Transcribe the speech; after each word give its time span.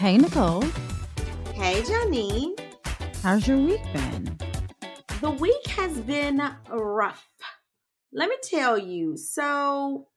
Hey, 0.00 0.16
Nicole. 0.16 0.62
Hey, 1.52 1.82
Janine. 1.82 2.58
How's 3.22 3.46
your 3.46 3.58
week 3.58 3.82
been? 3.92 4.34
The 5.20 5.30
week 5.30 5.66
has 5.66 5.94
been 6.00 6.40
rough. 6.70 7.28
Let 8.10 8.30
me 8.30 8.36
tell 8.42 8.78
you. 8.78 9.18
So, 9.18 10.08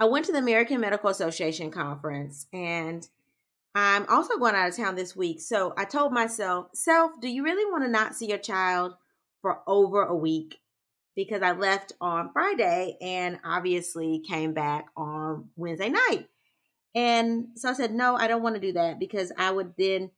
I 0.00 0.06
went 0.06 0.26
to 0.26 0.32
the 0.32 0.38
American 0.38 0.80
Medical 0.80 1.10
Association 1.10 1.70
conference 1.70 2.46
and 2.52 3.08
I'm 3.76 4.06
also 4.08 4.38
going 4.38 4.56
out 4.56 4.70
of 4.70 4.76
town 4.76 4.96
this 4.96 5.14
week. 5.14 5.40
So, 5.40 5.72
I 5.78 5.84
told 5.84 6.12
myself, 6.12 6.70
Self, 6.74 7.12
do 7.20 7.28
you 7.28 7.44
really 7.44 7.70
want 7.70 7.84
to 7.84 7.88
not 7.88 8.16
see 8.16 8.26
your 8.26 8.38
child 8.38 8.94
for 9.40 9.60
over 9.68 10.02
a 10.02 10.16
week? 10.16 10.58
Because 11.14 11.42
I 11.42 11.52
left 11.52 11.92
on 12.00 12.32
Friday 12.32 12.96
and 13.00 13.38
obviously 13.44 14.20
came 14.28 14.52
back 14.52 14.86
on 14.96 15.50
Wednesday 15.54 15.90
night. 15.90 16.26
And 16.94 17.48
so 17.56 17.70
I 17.70 17.72
said, 17.74 17.92
no, 17.92 18.16
I 18.16 18.26
don't 18.26 18.42
want 18.42 18.54
to 18.54 18.60
do 18.60 18.72
that 18.72 18.98
because 18.98 19.32
I 19.36 19.50
would 19.50 19.74
then 19.76 20.10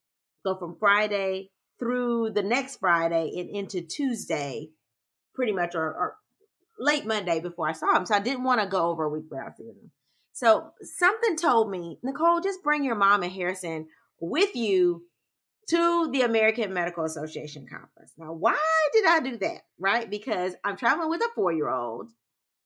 go 0.45 0.57
from 0.57 0.77
Friday 0.79 1.51
through 1.79 2.31
the 2.31 2.43
next 2.43 2.79
Friday 2.81 3.33
and 3.39 3.51
into 3.51 3.81
Tuesday, 3.81 4.71
pretty 5.35 5.53
much, 5.53 5.75
or, 5.75 5.85
or 5.85 6.17
late 6.79 7.07
Monday 7.07 7.41
before 7.41 7.69
I 7.69 7.73
saw 7.73 7.97
him. 7.97 8.07
So 8.07 8.15
I 8.15 8.21
didn't 8.21 8.45
want 8.45 8.61
to 8.61 8.67
go 8.67 8.91
over 8.91 9.05
a 9.05 9.09
week 9.09 9.25
without 9.31 9.57
seeing 9.57 9.71
him. 9.71 9.91
So 10.33 10.73
something 10.83 11.37
told 11.37 11.71
me, 11.71 11.99
Nicole, 12.03 12.41
just 12.41 12.63
bring 12.63 12.85
your 12.85 12.95
mom 12.95 13.23
and 13.23 13.33
Harrison 13.33 13.89
with 14.21 14.55
you 14.55 15.05
to 15.69 16.11
the 16.13 16.23
American 16.23 16.73
Medical 16.73 17.05
Association 17.05 17.67
conference. 17.67 18.13
Now, 18.17 18.33
why 18.33 18.59
did 18.93 19.07
I 19.07 19.21
do 19.21 19.37
that? 19.39 19.63
Right? 19.79 20.09
Because 20.09 20.55
I'm 20.65 20.77
traveling 20.77 21.11
with 21.11 21.21
a 21.21 21.29
four 21.35 21.53
year 21.53 21.69
old 21.69 22.11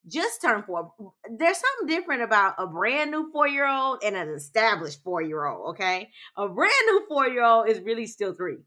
just 0.09 0.43
turned 0.43 0.65
four. 0.65 0.93
There's 1.31 1.59
something 1.59 1.97
different 1.97 2.23
about 2.23 2.55
a 2.59 2.67
brand 2.67 3.11
new 3.11 3.31
four 3.33 3.49
year 3.49 3.69
old 3.69 4.03
and 4.05 4.17
an 4.17 4.29
established 4.29 5.03
four 5.03 5.23
year 5.23 5.47
old. 5.47 5.71
Okay. 5.71 6.11
A 6.37 6.49
brand 6.49 6.73
new 6.87 7.05
four 7.09 7.29
year 7.29 7.45
old 7.45 7.69
is 7.69 7.81
really 7.81 8.07
still 8.07 8.35
three. 8.35 8.59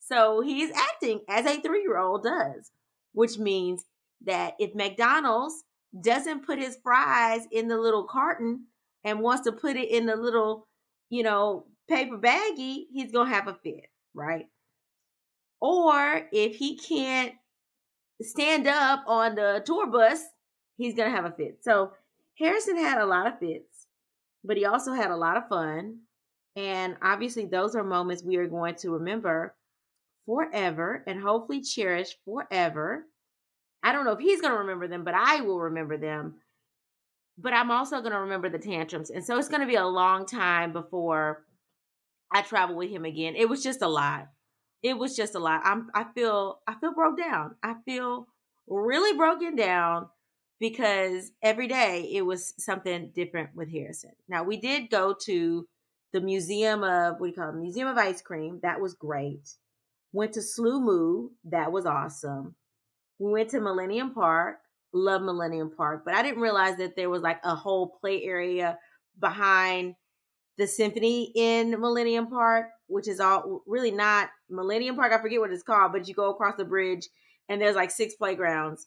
So 0.00 0.40
he's 0.40 0.70
acting 0.70 1.20
as 1.28 1.46
a 1.46 1.60
three 1.60 1.82
year 1.82 1.98
old 1.98 2.24
does, 2.24 2.70
which 3.12 3.38
means 3.38 3.84
that 4.26 4.54
if 4.58 4.74
McDonald's 4.74 5.64
doesn't 5.98 6.44
put 6.44 6.58
his 6.58 6.78
fries 6.82 7.46
in 7.52 7.68
the 7.68 7.78
little 7.78 8.04
carton 8.04 8.66
and 9.04 9.20
wants 9.20 9.44
to 9.44 9.52
put 9.52 9.76
it 9.76 9.90
in 9.90 10.06
the 10.06 10.16
little, 10.16 10.66
you 11.08 11.22
know, 11.22 11.66
paper 11.88 12.18
baggie, 12.18 12.86
he's 12.92 13.12
going 13.12 13.28
to 13.28 13.34
have 13.34 13.48
a 13.48 13.54
fit, 13.54 13.86
right? 14.12 14.46
Or 15.60 16.28
if 16.32 16.56
he 16.56 16.76
can't 16.76 17.32
stand 18.20 18.66
up 18.66 19.04
on 19.06 19.34
the 19.34 19.62
tour 19.64 19.86
bus 19.86 20.22
he's 20.76 20.94
gonna 20.94 21.10
have 21.10 21.24
a 21.24 21.30
fit. 21.30 21.58
So 21.62 21.92
Harrison 22.38 22.76
had 22.76 22.98
a 22.98 23.06
lot 23.06 23.26
of 23.26 23.38
fits, 23.38 23.86
but 24.42 24.56
he 24.56 24.64
also 24.64 24.92
had 24.92 25.10
a 25.10 25.16
lot 25.16 25.36
of 25.36 25.48
fun. 25.48 26.00
And 26.56 26.96
obviously, 27.02 27.46
those 27.46 27.74
are 27.74 27.84
moments 27.84 28.22
we 28.22 28.36
are 28.36 28.46
going 28.46 28.76
to 28.76 28.90
remember 28.90 29.54
forever 30.26 31.02
and 31.06 31.20
hopefully 31.20 31.60
cherish 31.60 32.16
forever. 32.24 33.06
I 33.82 33.92
don't 33.92 34.04
know 34.04 34.12
if 34.12 34.20
he's 34.20 34.40
going 34.40 34.52
to 34.52 34.60
remember 34.60 34.88
them, 34.88 35.04
but 35.04 35.14
I 35.14 35.40
will 35.40 35.60
remember 35.60 35.96
them. 35.96 36.36
But 37.36 37.52
I'm 37.52 37.70
also 37.70 38.00
going 38.00 38.12
to 38.12 38.20
remember 38.20 38.48
the 38.48 38.58
tantrums. 38.58 39.10
And 39.10 39.24
so 39.24 39.36
it's 39.36 39.48
going 39.48 39.60
to 39.60 39.66
be 39.66 39.74
a 39.74 39.86
long 39.86 40.26
time 40.26 40.72
before 40.72 41.44
I 42.32 42.42
travel 42.42 42.76
with 42.76 42.90
him 42.90 43.04
again. 43.04 43.34
It 43.36 43.48
was 43.48 43.62
just 43.62 43.82
a 43.82 43.88
lot. 43.88 44.28
It 44.82 44.96
was 44.96 45.16
just 45.16 45.34
a 45.34 45.38
lot. 45.38 45.62
I'm 45.64 45.90
I 45.94 46.04
feel 46.14 46.60
I 46.66 46.74
feel 46.74 46.92
broke 46.92 47.18
down. 47.18 47.56
I 47.62 47.74
feel 47.86 48.28
really 48.68 49.16
broken 49.16 49.56
down 49.56 50.08
because 50.60 51.32
every 51.42 51.68
day 51.68 52.10
it 52.12 52.22
was 52.22 52.54
something 52.58 53.10
different 53.14 53.54
with 53.54 53.70
Harrison. 53.70 54.12
Now 54.28 54.44
we 54.44 54.56
did 54.56 54.90
go 54.90 55.14
to 55.24 55.66
the 56.12 56.20
museum 56.20 56.84
of 56.84 57.18
what 57.18 57.26
do 57.26 57.30
you 57.30 57.36
call 57.36 57.50
it? 57.50 57.56
Museum 57.56 57.88
of 57.88 57.98
Ice 57.98 58.22
Cream. 58.22 58.60
That 58.62 58.80
was 58.80 58.94
great. 58.94 59.50
Went 60.12 60.32
to 60.34 60.40
SLU 60.40 60.80
Moo. 60.80 61.30
That 61.44 61.72
was 61.72 61.86
awesome. 61.86 62.54
We 63.18 63.32
went 63.32 63.50
to 63.50 63.60
Millennium 63.60 64.14
Park. 64.14 64.58
Love 64.96 65.22
Millennium 65.22 65.72
Park, 65.76 66.02
but 66.04 66.14
I 66.14 66.22
didn't 66.22 66.40
realize 66.40 66.76
that 66.76 66.94
there 66.94 67.10
was 67.10 67.20
like 67.20 67.40
a 67.42 67.56
whole 67.56 67.88
play 68.00 68.22
area 68.22 68.78
behind 69.18 69.96
the 70.56 70.68
symphony 70.68 71.32
in 71.34 71.70
Millennium 71.80 72.28
Park, 72.28 72.66
which 72.86 73.08
is 73.08 73.18
all 73.18 73.64
really 73.66 73.90
not 73.90 74.28
Millennium 74.48 74.94
Park. 74.94 75.12
I 75.12 75.20
forget 75.20 75.40
what 75.40 75.50
it's 75.50 75.64
called, 75.64 75.90
but 75.90 76.06
you 76.06 76.14
go 76.14 76.30
across 76.30 76.56
the 76.56 76.64
bridge 76.64 77.08
and 77.48 77.60
there's 77.60 77.74
like 77.74 77.90
six 77.90 78.14
playgrounds 78.14 78.86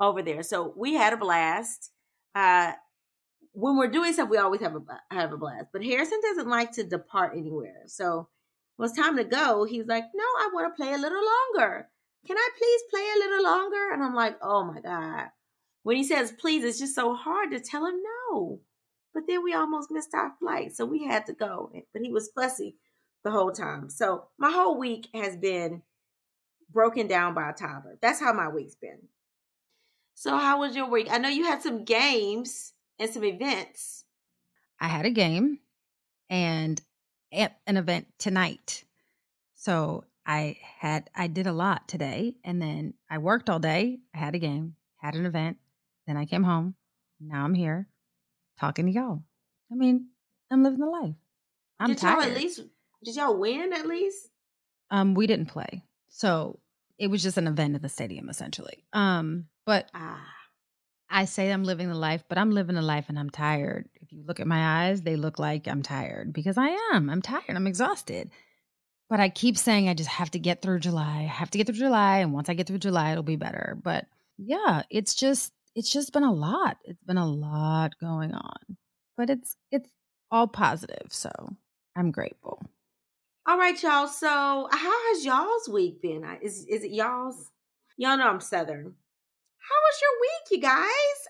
over 0.00 0.22
there. 0.22 0.42
So 0.42 0.72
we 0.76 0.94
had 0.94 1.12
a 1.12 1.16
blast. 1.16 1.90
Uh, 2.34 2.72
when 3.52 3.76
we're 3.76 3.88
doing 3.88 4.12
stuff, 4.12 4.30
we 4.30 4.38
always 4.38 4.60
have 4.60 4.74
a 4.74 5.14
have 5.14 5.32
a 5.32 5.36
blast. 5.36 5.66
But 5.72 5.84
Harrison 5.84 6.20
doesn't 6.22 6.48
like 6.48 6.72
to 6.72 6.84
depart 6.84 7.36
anywhere. 7.36 7.82
So 7.86 8.28
when 8.76 8.88
it's 8.88 8.98
time 8.98 9.16
to 9.16 9.24
go, 9.24 9.64
he's 9.64 9.86
like, 9.86 10.04
"No, 10.14 10.24
I 10.24 10.50
want 10.52 10.72
to 10.72 10.82
play 10.82 10.94
a 10.94 10.98
little 10.98 11.22
longer. 11.22 11.88
Can 12.26 12.36
I 12.38 12.48
please 12.56 12.80
play 12.90 13.06
a 13.14 13.18
little 13.18 13.44
longer?" 13.44 13.92
And 13.92 14.02
I'm 14.02 14.14
like, 14.14 14.38
"Oh 14.42 14.64
my 14.64 14.80
god!" 14.80 15.30
When 15.82 15.96
he 15.96 16.04
says 16.04 16.32
please, 16.32 16.64
it's 16.64 16.78
just 16.78 16.94
so 16.94 17.14
hard 17.14 17.50
to 17.50 17.60
tell 17.60 17.86
him 17.86 18.00
no. 18.30 18.60
But 19.12 19.24
then 19.26 19.42
we 19.42 19.54
almost 19.54 19.90
missed 19.90 20.14
our 20.14 20.32
flight, 20.38 20.76
so 20.76 20.84
we 20.84 21.04
had 21.04 21.26
to 21.26 21.32
go. 21.32 21.72
But 21.92 22.02
he 22.02 22.12
was 22.12 22.30
fussy 22.34 22.76
the 23.24 23.30
whole 23.30 23.52
time. 23.52 23.90
So 23.90 24.28
my 24.38 24.50
whole 24.50 24.78
week 24.78 25.08
has 25.14 25.36
been 25.36 25.82
broken 26.70 27.08
down 27.08 27.34
by 27.34 27.50
a 27.50 27.52
toddler. 27.52 27.98
That's 28.00 28.20
how 28.20 28.32
my 28.32 28.48
week's 28.48 28.76
been. 28.76 29.08
So, 30.20 30.36
how 30.36 30.60
was 30.60 30.76
your 30.76 30.86
week? 30.86 31.08
I 31.10 31.16
know 31.16 31.30
you 31.30 31.46
had 31.46 31.62
some 31.62 31.82
games 31.82 32.74
and 32.98 33.10
some 33.10 33.24
events. 33.24 34.04
I 34.78 34.86
had 34.86 35.06
a 35.06 35.10
game 35.10 35.60
and 36.28 36.78
an 37.32 37.48
event 37.66 38.06
tonight. 38.18 38.84
So, 39.54 40.04
I 40.26 40.58
had 40.78 41.08
I 41.14 41.26
did 41.26 41.46
a 41.46 41.54
lot 41.54 41.88
today 41.88 42.34
and 42.44 42.60
then 42.60 42.92
I 43.08 43.16
worked 43.16 43.48
all 43.48 43.60
day. 43.60 44.00
I 44.14 44.18
had 44.18 44.34
a 44.34 44.38
game, 44.38 44.76
had 44.98 45.14
an 45.14 45.24
event, 45.24 45.56
then 46.06 46.18
I 46.18 46.26
came 46.26 46.42
home. 46.42 46.74
Now 47.18 47.46
I'm 47.46 47.54
here 47.54 47.88
talking 48.58 48.84
to 48.84 48.92
y'all. 48.92 49.22
I 49.72 49.74
mean, 49.74 50.08
I'm 50.50 50.62
living 50.62 50.80
the 50.80 50.86
life. 50.86 51.14
I'm 51.78 51.88
did 51.88 51.98
tired. 51.98 52.24
y'all 52.24 52.30
at 52.30 52.36
least 52.36 52.60
did 53.02 53.16
y'all 53.16 53.38
win 53.38 53.72
at 53.72 53.86
least? 53.86 54.28
Um, 54.90 55.14
we 55.14 55.26
didn't 55.26 55.46
play. 55.46 55.82
So 56.10 56.58
it 57.00 57.10
was 57.10 57.22
just 57.22 57.38
an 57.38 57.48
event 57.48 57.74
at 57.74 57.82
the 57.82 57.88
stadium 57.88 58.28
essentially. 58.28 58.84
Um, 58.92 59.46
but 59.66 59.90
Ah, 59.94 60.22
I 61.08 61.24
say 61.24 61.50
I'm 61.50 61.64
living 61.64 61.88
the 61.88 61.94
life, 61.94 62.22
but 62.28 62.38
I'm 62.38 62.52
living 62.52 62.76
the 62.76 62.82
life 62.82 63.06
and 63.08 63.18
I'm 63.18 63.30
tired. 63.30 63.88
If 64.00 64.12
you 64.12 64.22
look 64.24 64.38
at 64.38 64.46
my 64.46 64.84
eyes, 64.84 65.02
they 65.02 65.16
look 65.16 65.38
like 65.38 65.66
I'm 65.66 65.82
tired 65.82 66.32
because 66.32 66.56
I 66.58 66.68
am. 66.92 67.10
I'm 67.10 67.22
tired. 67.22 67.56
I'm 67.56 67.66
exhausted. 67.66 68.30
But 69.08 69.18
I 69.18 69.28
keep 69.28 69.58
saying 69.58 69.88
I 69.88 69.94
just 69.94 70.10
have 70.10 70.30
to 70.32 70.38
get 70.38 70.62
through 70.62 70.78
July. 70.80 71.20
I 71.20 71.22
have 71.22 71.50
to 71.50 71.58
get 71.58 71.66
through 71.66 71.76
July. 71.76 72.18
And 72.18 72.32
once 72.32 72.48
I 72.48 72.54
get 72.54 72.68
through 72.68 72.78
July, 72.78 73.10
it'll 73.10 73.24
be 73.24 73.34
better. 73.36 73.76
But 73.82 74.06
yeah, 74.38 74.82
it's 74.88 75.14
just 75.16 75.52
it's 75.74 75.90
just 75.90 76.12
been 76.12 76.22
a 76.22 76.32
lot. 76.32 76.76
It's 76.84 77.02
been 77.02 77.18
a 77.18 77.26
lot 77.26 77.98
going 77.98 78.32
on. 78.34 78.76
But 79.16 79.30
it's 79.30 79.56
it's 79.72 79.90
all 80.30 80.46
positive. 80.46 81.08
So 81.08 81.30
I'm 81.96 82.12
grateful. 82.12 82.62
All 83.50 83.58
right, 83.58 83.82
y'all. 83.82 84.06
So, 84.06 84.68
how 84.70 85.08
has 85.08 85.24
y'all's 85.24 85.68
week 85.68 86.00
been? 86.00 86.24
Is 86.40 86.64
is 86.68 86.84
it 86.84 86.92
y'all's? 86.92 87.50
Y'all 87.96 88.16
know 88.16 88.28
I'm 88.28 88.40
Southern. 88.40 88.84
How 88.84 89.76
was 89.76 90.00
your 90.00 90.20
week, 90.20 90.50
you 90.52 90.60
guys? 90.60 90.86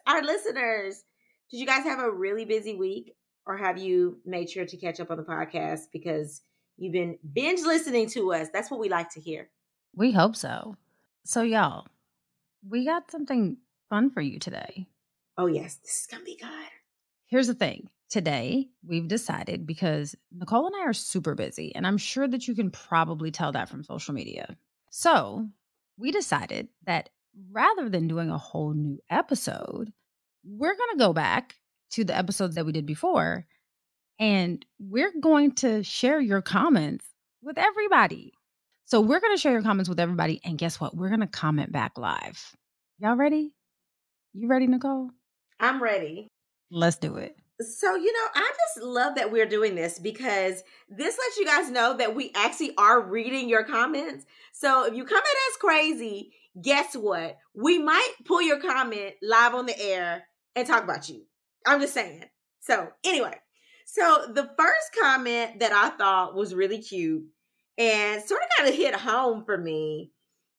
Our 0.06 0.22
listeners, 0.22 1.02
did 1.50 1.58
you 1.58 1.66
guys 1.66 1.84
have 1.84 1.98
a 1.98 2.10
really 2.10 2.44
busy 2.44 2.76
week, 2.76 3.16
or 3.46 3.56
have 3.56 3.78
you 3.78 4.20
made 4.24 4.50
sure 4.50 4.66
to 4.66 4.76
catch 4.76 5.00
up 5.00 5.10
on 5.10 5.16
the 5.16 5.24
podcast 5.24 5.86
because 5.92 6.42
You've 6.80 6.94
been 6.94 7.18
binge 7.34 7.60
listening 7.60 8.08
to 8.10 8.32
us. 8.32 8.48
That's 8.50 8.70
what 8.70 8.80
we 8.80 8.88
like 8.88 9.10
to 9.10 9.20
hear. 9.20 9.50
We 9.94 10.12
hope 10.12 10.34
so. 10.34 10.76
So, 11.26 11.42
y'all, 11.42 11.86
we 12.66 12.86
got 12.86 13.10
something 13.10 13.58
fun 13.90 14.08
for 14.08 14.22
you 14.22 14.38
today. 14.38 14.86
Oh, 15.36 15.46
yes. 15.46 15.74
This 15.74 16.00
is 16.00 16.06
going 16.06 16.22
to 16.22 16.24
be 16.24 16.38
good. 16.40 16.48
Here's 17.26 17.48
the 17.48 17.54
thing 17.54 17.90
today, 18.10 18.68
we've 18.86 19.08
decided 19.08 19.66
because 19.66 20.14
Nicole 20.32 20.66
and 20.66 20.76
I 20.76 20.80
are 20.80 20.92
super 20.92 21.34
busy, 21.34 21.74
and 21.74 21.86
I'm 21.86 21.98
sure 21.98 22.28
that 22.28 22.46
you 22.46 22.54
can 22.54 22.70
probably 22.70 23.30
tell 23.30 23.52
that 23.52 23.68
from 23.68 23.84
social 23.84 24.14
media. 24.14 24.56
So, 24.90 25.48
we 25.96 26.10
decided 26.10 26.68
that 26.86 27.10
rather 27.52 27.88
than 27.88 28.08
doing 28.08 28.30
a 28.30 28.38
whole 28.38 28.72
new 28.74 28.98
episode, 29.08 29.92
we're 30.44 30.76
going 30.76 30.90
to 30.92 30.98
go 30.98 31.12
back 31.12 31.56
to 31.90 32.04
the 32.04 32.16
episodes 32.16 32.54
that 32.54 32.66
we 32.66 32.72
did 32.72 32.86
before 32.86 33.46
and 34.18 34.64
we're 34.78 35.12
going 35.20 35.52
to 35.52 35.82
share 35.82 36.20
your 36.20 36.42
comments 36.42 37.06
with 37.42 37.58
everybody. 37.58 38.34
So 38.84 39.00
we're 39.00 39.20
going 39.20 39.34
to 39.34 39.40
share 39.40 39.52
your 39.52 39.62
comments 39.62 39.88
with 39.88 39.98
everybody. 39.98 40.40
And 40.44 40.58
guess 40.58 40.78
what? 40.78 40.94
We're 40.94 41.08
going 41.08 41.20
to 41.20 41.26
comment 41.26 41.72
back 41.72 41.96
live. 41.96 42.54
Y'all 42.98 43.16
ready? 43.16 43.54
You 44.34 44.48
ready, 44.48 44.66
Nicole? 44.66 45.10
I'm 45.58 45.82
ready. 45.82 46.28
Let's 46.70 46.98
do 46.98 47.16
it. 47.16 47.39
So, 47.60 47.94
you 47.94 48.12
know, 48.12 48.28
I 48.34 48.52
just 48.56 48.84
love 48.86 49.16
that 49.16 49.30
we're 49.30 49.46
doing 49.46 49.74
this 49.74 49.98
because 49.98 50.62
this 50.88 51.18
lets 51.18 51.36
you 51.36 51.44
guys 51.44 51.70
know 51.70 51.96
that 51.96 52.14
we 52.14 52.32
actually 52.34 52.74
are 52.76 53.00
reading 53.00 53.48
your 53.48 53.64
comments. 53.64 54.24
So, 54.52 54.86
if 54.86 54.94
you 54.94 55.04
come 55.04 55.18
at 55.18 55.22
us 55.22 55.56
crazy, 55.58 56.32
guess 56.60 56.94
what? 56.94 57.36
We 57.54 57.78
might 57.78 58.12
pull 58.24 58.42
your 58.42 58.60
comment 58.60 59.14
live 59.22 59.54
on 59.54 59.66
the 59.66 59.78
air 59.78 60.24
and 60.56 60.66
talk 60.66 60.84
about 60.84 61.08
you. 61.08 61.24
I'm 61.66 61.80
just 61.80 61.94
saying. 61.94 62.24
So, 62.60 62.88
anyway, 63.04 63.34
so 63.84 64.26
the 64.32 64.50
first 64.56 64.96
comment 65.00 65.60
that 65.60 65.72
I 65.72 65.90
thought 65.90 66.34
was 66.34 66.54
really 66.54 66.78
cute 66.78 67.24
and 67.76 68.22
sort 68.22 68.40
of 68.42 68.48
kind 68.56 68.68
of 68.68 68.76
hit 68.76 68.94
home 68.94 69.44
for 69.44 69.58
me 69.58 70.12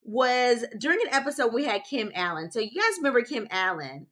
was 0.03 0.65
during 0.77 0.99
an 1.01 1.13
episode 1.13 1.53
we 1.53 1.63
had 1.63 1.83
Kim 1.83 2.11
Allen. 2.15 2.51
So 2.51 2.59
you 2.59 2.71
guys 2.71 2.97
remember 2.97 3.21
Kim 3.21 3.47
Allen? 3.51 4.07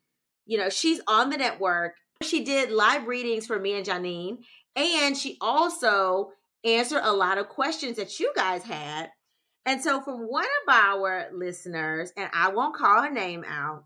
You 0.45 0.59
know, 0.59 0.69
she's 0.69 1.01
on 1.07 1.30
the 1.30 1.38
network. 1.38 1.95
She 2.24 2.44
did 2.44 2.71
live 2.71 3.07
readings 3.07 3.48
for 3.48 3.60
me 3.60 3.74
and 3.74 3.86
Janine, 3.86 4.39
and 4.75 5.18
she 5.18 5.38
also 5.39 6.31
answered 6.63 7.01
a 7.04 7.13
lot 7.13 7.38
of 7.38 7.50
questions 7.50 7.98
that 7.98 8.19
you 8.19 8.31
guys 8.36 8.63
had. 8.63 9.12
And 9.66 9.81
so, 9.81 10.01
from 10.01 10.21
one 10.21 10.45
of 10.45 10.74
our 10.74 11.30
listeners, 11.33 12.12
and 12.18 12.30
I 12.33 12.50
won't 12.50 12.75
call 12.75 13.04
her 13.04 13.12
name 13.12 13.45
out, 13.48 13.86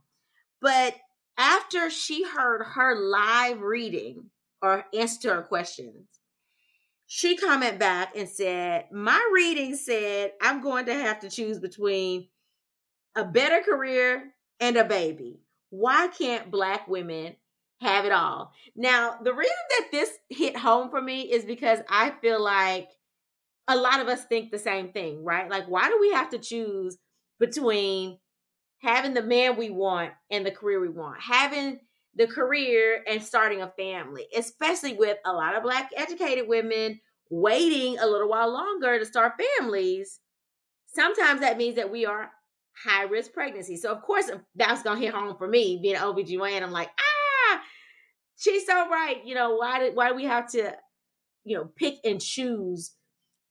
but 0.61 0.95
after 1.37 1.89
she 1.89 2.23
heard 2.23 2.63
her 2.63 2.95
live 2.95 3.61
reading, 3.61 4.29
or 4.63 4.85
answer 4.93 5.35
her 5.35 5.41
questions. 5.43 6.07
She 7.05 7.35
commented 7.35 7.79
back 7.79 8.15
and 8.15 8.27
said, 8.27 8.85
My 8.91 9.21
reading 9.31 9.75
said 9.75 10.31
I'm 10.41 10.61
going 10.61 10.85
to 10.87 10.93
have 10.95 11.19
to 11.19 11.29
choose 11.29 11.59
between 11.59 12.29
a 13.15 13.25
better 13.25 13.61
career 13.61 14.33
and 14.59 14.77
a 14.77 14.85
baby. 14.85 15.41
Why 15.69 16.07
can't 16.07 16.49
Black 16.49 16.87
women 16.87 17.35
have 17.83 18.05
it 18.05 18.11
all? 18.11 18.51
Now, 18.75 19.17
the 19.23 19.33
reason 19.33 19.53
that 19.69 19.87
this 19.91 20.09
hit 20.29 20.57
home 20.57 20.89
for 20.89 21.01
me 21.01 21.31
is 21.31 21.45
because 21.45 21.79
I 21.89 22.11
feel 22.21 22.43
like 22.43 22.89
a 23.67 23.77
lot 23.77 23.99
of 23.99 24.07
us 24.07 24.25
think 24.25 24.51
the 24.51 24.57
same 24.57 24.89
thing, 24.89 25.23
right? 25.23 25.49
Like, 25.49 25.65
why 25.67 25.87
do 25.87 25.97
we 25.99 26.11
have 26.11 26.29
to 26.31 26.39
choose 26.39 26.97
between 27.39 28.17
having 28.81 29.13
the 29.13 29.21
man 29.21 29.55
we 29.55 29.69
want 29.69 30.11
and 30.31 30.45
the 30.45 30.51
career 30.51 30.79
we 30.79 30.89
want? 30.89 31.21
Having 31.21 31.79
the 32.15 32.27
career 32.27 33.03
and 33.07 33.23
starting 33.23 33.61
a 33.61 33.71
family, 33.77 34.25
especially 34.35 34.93
with 34.93 35.17
a 35.25 35.33
lot 35.33 35.55
of 35.55 35.63
Black 35.63 35.91
educated 35.95 36.47
women 36.47 36.99
waiting 37.29 37.97
a 37.99 38.05
little 38.05 38.29
while 38.29 38.51
longer 38.51 38.99
to 38.99 39.05
start 39.05 39.33
families. 39.59 40.19
Sometimes 40.87 41.41
that 41.41 41.57
means 41.57 41.75
that 41.75 41.91
we 41.91 42.05
are 42.05 42.29
high 42.85 43.03
risk 43.03 43.33
pregnancy. 43.33 43.77
So, 43.77 43.91
of 43.91 44.01
course, 44.01 44.29
that's 44.55 44.83
going 44.83 44.99
to 44.99 45.05
hit 45.05 45.13
home 45.13 45.35
for 45.37 45.47
me 45.47 45.79
being 45.81 45.95
an 45.95 46.01
OBGYN. 46.01 46.61
I'm 46.61 46.71
like, 46.71 46.89
ah, 46.89 47.12
she's 48.37 48.65
so 48.65 48.89
right. 48.89 49.21
You 49.25 49.35
know, 49.35 49.55
why 49.55 49.79
did, 49.79 49.95
why 49.95 50.09
do 50.09 50.15
we 50.15 50.25
have 50.25 50.49
to, 50.51 50.75
you 51.43 51.57
know, 51.57 51.69
pick 51.75 51.95
and 52.03 52.21
choose 52.21 52.93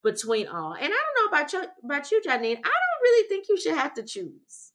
between 0.02 0.46
all? 0.49 0.75
And 0.75 0.84
I 0.84 0.88
don't 0.88 1.32
know 1.32 1.37
about 1.37 1.52
you, 1.52 1.64
about 1.84 2.11
you, 2.11 2.20
Janine. 2.26 2.58
I 2.58 2.73
don't 2.73 3.02
really 3.02 3.29
think 3.29 3.49
you 3.49 3.61
should 3.61 3.75
have 3.75 3.94
to 3.94 4.02
choose. 4.02 4.73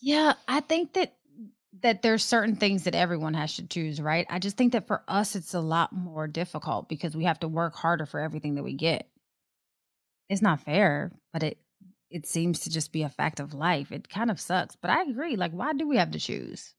Yeah, 0.00 0.34
I 0.48 0.60
think 0.60 0.94
that 0.94 1.14
that 1.80 2.02
there's 2.02 2.22
certain 2.24 2.56
things 2.56 2.84
that 2.84 2.94
everyone 2.94 3.34
has 3.34 3.56
to 3.56 3.66
choose, 3.66 4.00
right? 4.00 4.26
I 4.28 4.38
just 4.38 4.56
think 4.56 4.72
that 4.72 4.86
for 4.86 5.02
us 5.08 5.34
it's 5.34 5.54
a 5.54 5.60
lot 5.60 5.92
more 5.92 6.28
difficult 6.28 6.88
because 6.88 7.16
we 7.16 7.24
have 7.24 7.40
to 7.40 7.48
work 7.48 7.74
harder 7.74 8.04
for 8.04 8.20
everything 8.20 8.56
that 8.56 8.62
we 8.62 8.74
get. 8.74 9.08
It's 10.28 10.42
not 10.42 10.60
fair, 10.60 11.12
but 11.32 11.42
it 11.42 11.58
it 12.10 12.26
seems 12.26 12.60
to 12.60 12.70
just 12.70 12.92
be 12.92 13.02
a 13.04 13.08
fact 13.08 13.40
of 13.40 13.54
life. 13.54 13.90
It 13.90 14.08
kind 14.08 14.30
of 14.30 14.38
sucks, 14.38 14.76
but 14.76 14.90
I 14.90 15.02
agree. 15.02 15.36
Like 15.36 15.52
why 15.52 15.72
do 15.72 15.88
we 15.88 15.96
have 15.96 16.10
to 16.10 16.18
choose? 16.18 16.74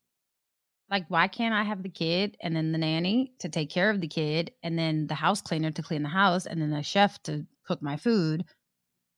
Like 0.93 1.05
why 1.07 1.27
can't 1.27 1.55
I 1.55 1.63
have 1.63 1.81
the 1.81 1.89
kid 1.89 2.37
and 2.39 2.55
then 2.55 2.71
the 2.71 2.77
nanny 2.77 3.33
to 3.39 3.49
take 3.49 3.71
care 3.71 3.89
of 3.89 3.99
the 3.99 4.07
kid 4.07 4.51
and 4.61 4.77
then 4.77 5.07
the 5.07 5.15
house 5.15 5.41
cleaner 5.41 5.71
to 5.71 5.81
clean 5.81 6.03
the 6.03 6.09
house 6.09 6.45
and 6.45 6.61
then 6.61 6.71
a 6.71 6.83
chef 6.83 7.21
to 7.23 7.47
cook 7.65 7.81
my 7.81 7.97
food 7.97 8.45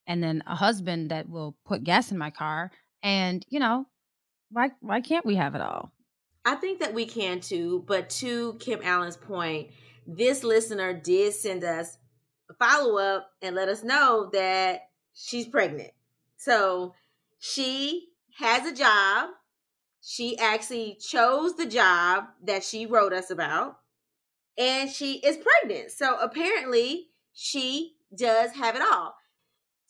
and 0.08 0.24
then 0.24 0.42
a 0.48 0.56
husband 0.56 1.12
that 1.12 1.28
will 1.28 1.58
put 1.66 1.84
gas 1.84 2.14
in 2.14 2.18
my 2.18 2.30
car 2.30 2.72
and, 3.04 3.46
you 3.50 3.60
know, 3.60 3.86
why 4.52 4.70
why 4.80 5.02
can't 5.02 5.26
we 5.26 5.36
have 5.36 5.54
it 5.54 5.60
all? 5.60 5.92
I 6.46 6.56
think 6.56 6.80
that 6.80 6.94
we 6.94 7.06
can 7.06 7.42
too, 7.42 7.84
but 7.86 8.10
to 8.22 8.54
Kim 8.62 8.80
Allen's 8.82 9.18
point, 9.18 9.68
this 10.08 10.46
listener 10.46 10.94
did 10.94 11.34
send 11.34 11.66
us 11.66 11.98
a 12.50 12.54
follow 12.54 12.98
up 13.00 13.32
and 13.42 13.54
let 13.54 13.68
us 13.68 13.84
know 13.84 14.30
that 14.32 14.88
she's 15.14 15.46
pregnant. 15.46 15.92
So 16.38 16.94
she 17.38 18.08
has 18.40 18.66
a 18.66 18.74
job. 18.74 19.32
She 20.08 20.38
actually 20.38 21.00
chose 21.02 21.56
the 21.56 21.66
job 21.66 22.26
that 22.44 22.64
she 22.64 22.86
wrote 22.86 23.12
us 23.12 23.32
about, 23.32 23.80
and 24.56 24.88
she 24.88 25.14
is 25.14 25.38
pregnant. 25.38 25.90
So 25.90 26.20
apparently, 26.20 27.08
she 27.34 27.96
does 28.16 28.52
have 28.52 28.76
it 28.76 28.84
all. 28.84 29.16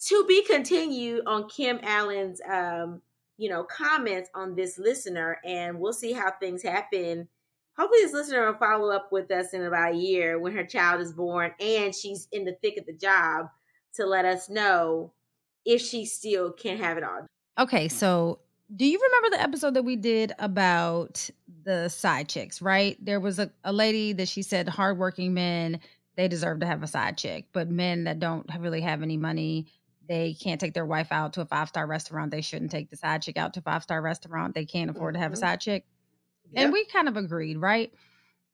To 0.08 0.26
be 0.26 0.42
continued 0.46 1.24
on 1.28 1.50
Kim 1.50 1.80
Allen's 1.84 2.40
um, 2.50 3.02
you 3.38 3.50
know, 3.50 3.66
comments 3.66 4.30
on 4.34 4.56
this 4.56 4.78
listener, 4.78 5.40
and 5.44 5.80
we'll 5.80 5.92
see 5.92 6.14
how 6.14 6.32
things 6.40 6.64
happen. 6.64 7.28
Hopefully, 7.78 8.04
this 8.04 8.14
listener 8.14 8.46
will 8.46 8.58
follow 8.58 8.92
up 8.92 9.10
with 9.12 9.30
us 9.32 9.54
in 9.54 9.64
about 9.64 9.96
a 9.96 9.98
year 9.98 10.40
when 10.40 10.54
her 10.54 10.66
child 10.66 11.02
is 11.02 11.12
born 11.12 11.52
and 11.60 11.94
she's 11.94 12.30
in 12.32 12.46
the 12.46 12.56
thick 12.62 12.78
of 12.78 12.86
the 12.86 12.94
job 12.94 13.48
to 13.96 14.06
let 14.06 14.24
us 14.24 14.50
know 14.50 15.12
if 15.66 15.82
she 15.82 16.06
still 16.06 16.54
can 16.54 16.78
have 16.78 16.98
it 16.98 17.04
all. 17.04 17.28
Okay, 17.60 17.90
so 17.90 18.40
do 18.74 18.86
you 18.86 19.00
remember 19.00 19.38
the 19.38 19.44
episode 19.44 19.74
that 19.76 19.84
we 19.84 19.96
did 19.96 20.34
about 20.40 21.30
the 21.64 21.90
side 21.90 22.28
chicks, 22.28 22.62
right? 22.62 22.98
There 23.04 23.20
was 23.20 23.38
a, 23.38 23.52
a 23.64 23.72
lady 23.72 24.14
that 24.14 24.28
she 24.28 24.42
said 24.42 24.68
hardworking 24.68 25.34
men, 25.34 25.80
they 26.16 26.28
deserve 26.28 26.62
to 26.62 26.66
have 26.66 26.82
a 26.82 26.88
side 26.88 27.18
chick, 27.18 27.46
but 27.54 27.70
men 27.70 28.06
that 28.06 28.20
don't 28.20 28.50
really 28.60 28.82
have 28.82 29.04
any 29.04 29.18
money, 29.18 29.68
they 30.08 30.34
can't 30.34 30.60
take 30.60 30.74
their 30.74 30.86
wife 30.86 31.12
out 31.12 31.34
to 31.34 31.42
a 31.42 31.46
five 31.46 31.68
star 31.68 31.86
restaurant. 31.86 32.32
They 32.32 32.42
shouldn't 32.42 32.72
take 32.72 32.90
the 32.90 32.98
side 32.98 33.22
chick 33.22 33.38
out 33.38 33.54
to 33.56 33.60
a 33.60 33.64
five 33.64 33.84
star 33.84 34.02
restaurant. 34.02 34.56
They 34.56 34.66
can't 34.66 34.90
afford 34.90 35.14
mm-hmm. 35.14 35.20
to 35.20 35.24
have 35.24 35.32
a 35.32 35.36
mm-hmm. 35.36 35.42
side 35.42 35.62
chick. 35.62 35.86
Yep. 36.52 36.64
And 36.64 36.74
we 36.74 36.86
kind 36.86 37.08
of 37.08 37.18
agreed, 37.18 37.58
right? 37.58 37.92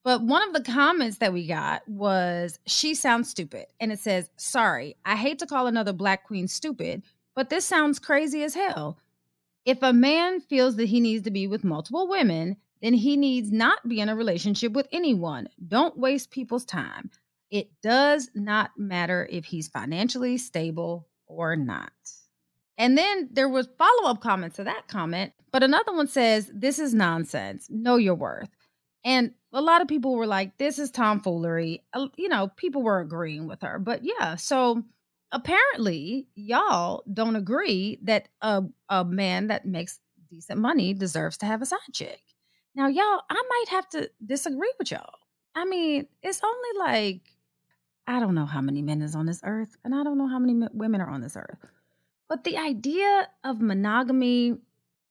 But 0.03 0.23
one 0.23 0.47
of 0.47 0.53
the 0.53 0.71
comments 0.71 1.17
that 1.17 1.33
we 1.33 1.45
got 1.45 1.87
was, 1.87 2.57
she 2.65 2.95
sounds 2.95 3.29
stupid. 3.29 3.67
And 3.79 3.91
it 3.91 3.99
says, 3.99 4.29
sorry, 4.37 4.95
I 5.05 5.15
hate 5.15 5.39
to 5.39 5.45
call 5.45 5.67
another 5.67 5.93
black 5.93 6.25
queen 6.25 6.47
stupid, 6.47 7.03
but 7.35 7.49
this 7.49 7.65
sounds 7.65 7.99
crazy 7.99 8.43
as 8.43 8.55
hell. 8.55 8.97
If 9.65 9.81
a 9.81 9.93
man 9.93 10.39
feels 10.39 10.75
that 10.77 10.87
he 10.89 10.99
needs 10.99 11.23
to 11.23 11.31
be 11.31 11.47
with 11.47 11.63
multiple 11.63 12.07
women, 12.07 12.57
then 12.81 12.93
he 12.93 13.15
needs 13.15 13.51
not 13.51 13.87
be 13.87 13.99
in 13.99 14.09
a 14.09 14.15
relationship 14.15 14.73
with 14.73 14.87
anyone. 14.91 15.47
Don't 15.67 15.97
waste 15.97 16.31
people's 16.31 16.65
time. 16.65 17.11
It 17.51 17.69
does 17.83 18.29
not 18.33 18.71
matter 18.77 19.27
if 19.29 19.45
he's 19.45 19.67
financially 19.67 20.37
stable 20.37 21.07
or 21.27 21.55
not. 21.55 21.91
And 22.77 22.97
then 22.97 23.29
there 23.31 23.49
was 23.49 23.69
follow-up 23.77 24.21
comments 24.21 24.55
to 24.55 24.63
that 24.63 24.87
comment, 24.87 25.33
but 25.51 25.61
another 25.61 25.93
one 25.93 26.07
says, 26.07 26.49
"This 26.53 26.79
is 26.79 26.93
nonsense. 26.95 27.69
Know 27.69 27.97
your 27.97 28.15
worth." 28.15 28.49
And 29.03 29.33
a 29.53 29.61
lot 29.61 29.81
of 29.81 29.87
people 29.87 30.15
were 30.15 30.25
like, 30.25 30.57
"This 30.57 30.79
is 30.79 30.89
tomfoolery." 30.89 31.83
Uh, 31.93 32.07
you 32.17 32.29
know, 32.29 32.47
people 32.55 32.81
were 32.81 32.99
agreeing 32.99 33.47
with 33.47 33.61
her. 33.61 33.77
But 33.77 34.03
yeah, 34.03 34.35
so 34.35 34.83
apparently 35.31 36.27
y'all 36.35 37.03
don't 37.11 37.35
agree 37.35 37.99
that 38.03 38.29
a 38.41 38.63
a 38.89 39.05
man 39.05 39.47
that 39.47 39.65
makes 39.65 39.99
decent 40.29 40.59
money 40.59 40.93
deserves 40.93 41.37
to 41.37 41.45
have 41.45 41.61
a 41.61 41.65
side 41.65 41.79
chick. 41.93 42.21
Now, 42.75 42.87
y'all, 42.87 43.21
I 43.29 43.43
might 43.49 43.65
have 43.69 43.89
to 43.89 44.09
disagree 44.25 44.71
with 44.79 44.91
y'all. 44.91 45.19
I 45.55 45.65
mean, 45.65 46.07
it's 46.23 46.41
only 46.43 46.79
like 46.79 47.21
I 48.07 48.19
don't 48.19 48.35
know 48.35 48.45
how 48.45 48.61
many 48.61 48.81
men 48.81 49.01
is 49.01 49.15
on 49.15 49.25
this 49.25 49.41
earth, 49.43 49.75
and 49.83 49.93
I 49.93 50.03
don't 50.03 50.17
know 50.17 50.27
how 50.27 50.39
many 50.39 50.67
women 50.73 51.01
are 51.01 51.09
on 51.09 51.21
this 51.21 51.35
earth. 51.35 51.59
But 52.29 52.43
the 52.45 52.57
idea 52.57 53.27
of 53.43 53.61
monogamy 53.61 54.57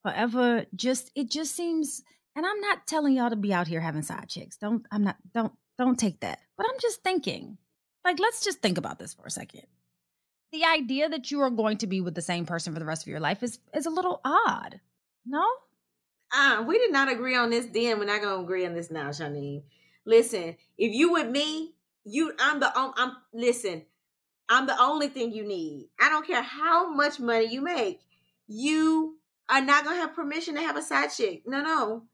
forever 0.03 0.65
just 0.75 1.11
it 1.15 1.31
just 1.31 1.55
seems 1.55 2.03
and 2.37 2.47
I'm 2.47 2.61
not 2.61 2.87
telling 2.87 3.15
y'all 3.15 3.31
to 3.31 3.37
be 3.37 3.53
out 3.53 3.69
here 3.69 3.81
having 3.81 4.03
side 4.03 4.29
chicks. 4.29 4.57
Don't 4.57 4.87
I'm 4.91 5.05
not 5.05 5.17
don't 5.35 5.53
don't 5.79 5.99
take 5.99 6.21
that. 6.21 6.41
But 6.57 6.67
I'm 6.71 6.79
just 6.81 7.03
thinking 7.03 7.59
Like, 8.05 8.19
let's 8.19 8.43
just 8.45 8.61
think 8.62 8.79
about 8.79 8.99
this 8.99 9.15
for 9.15 9.27
a 9.27 9.31
second. 9.31 9.67
The 10.52 10.64
idea 10.64 11.09
that 11.09 11.30
you 11.30 11.40
are 11.40 11.50
going 11.50 11.78
to 11.78 11.87
be 11.87 12.00
with 12.00 12.14
the 12.14 12.23
same 12.23 12.45
person 12.45 12.73
for 12.73 12.78
the 12.80 12.85
rest 12.85 13.02
of 13.02 13.09
your 13.09 13.21
life 13.21 13.42
is 13.42 13.59
is 13.75 13.87
a 13.87 13.90
little 13.90 14.21
odd. 14.25 14.80
No? 15.25 15.47
Uh, 16.33 16.64
we 16.66 16.78
did 16.78 16.92
not 16.92 17.11
agree 17.11 17.37
on 17.37 17.50
this 17.50 17.66
then. 17.66 17.99
We're 17.99 18.07
not 18.07 18.23
gonna 18.23 18.42
agree 18.42 18.66
on 18.66 18.75
this 18.75 18.90
now, 18.90 19.09
Janine. 19.11 19.62
Listen, 20.04 20.57
if 20.78 20.92
you 20.95 21.12
with 21.12 21.28
me, 21.28 21.75
you 22.04 22.33
I'm 22.38 22.61
the 22.61 22.73
I'm 22.75 23.16
listen, 23.33 23.85
I'm 24.49 24.66
the 24.66 24.80
only 24.80 25.09
thing 25.09 25.33
you 25.33 25.45
need. 25.45 25.88
I 26.00 26.09
don't 26.09 26.26
care 26.26 26.42
how 26.42 26.92
much 26.92 27.21
money 27.21 27.47
you 27.47 27.61
make. 27.62 28.00
You 28.49 29.19
are 29.49 29.61
not 29.61 29.85
gonna 29.85 29.97
have 29.97 30.14
permission 30.14 30.54
to 30.57 30.62
have 30.62 30.76
a 30.76 30.83
side 30.83 31.11
chick. 31.16 31.42
No, 31.47 31.62
no. 31.62 32.04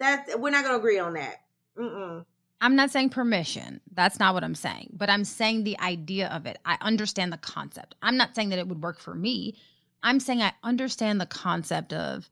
That 0.00 0.40
we're 0.40 0.50
not 0.50 0.64
gonna 0.64 0.78
agree 0.78 0.98
on 0.98 1.14
that. 1.14 1.36
Mm-mm. 1.78 2.24
I'm 2.64 2.76
not 2.76 2.90
saying 2.90 3.10
permission. 3.10 3.82
That's 3.92 4.18
not 4.18 4.32
what 4.32 4.42
I'm 4.42 4.54
saying. 4.54 4.88
But 4.94 5.10
I'm 5.10 5.26
saying 5.26 5.64
the 5.64 5.78
idea 5.80 6.28
of 6.28 6.46
it. 6.46 6.58
I 6.64 6.78
understand 6.80 7.30
the 7.30 7.36
concept. 7.36 7.94
I'm 8.00 8.16
not 8.16 8.34
saying 8.34 8.48
that 8.48 8.58
it 8.58 8.66
would 8.66 8.82
work 8.82 8.98
for 8.98 9.14
me. 9.14 9.54
I'm 10.02 10.18
saying 10.18 10.40
I 10.40 10.54
understand 10.62 11.20
the 11.20 11.26
concept 11.26 11.92
of, 11.92 12.30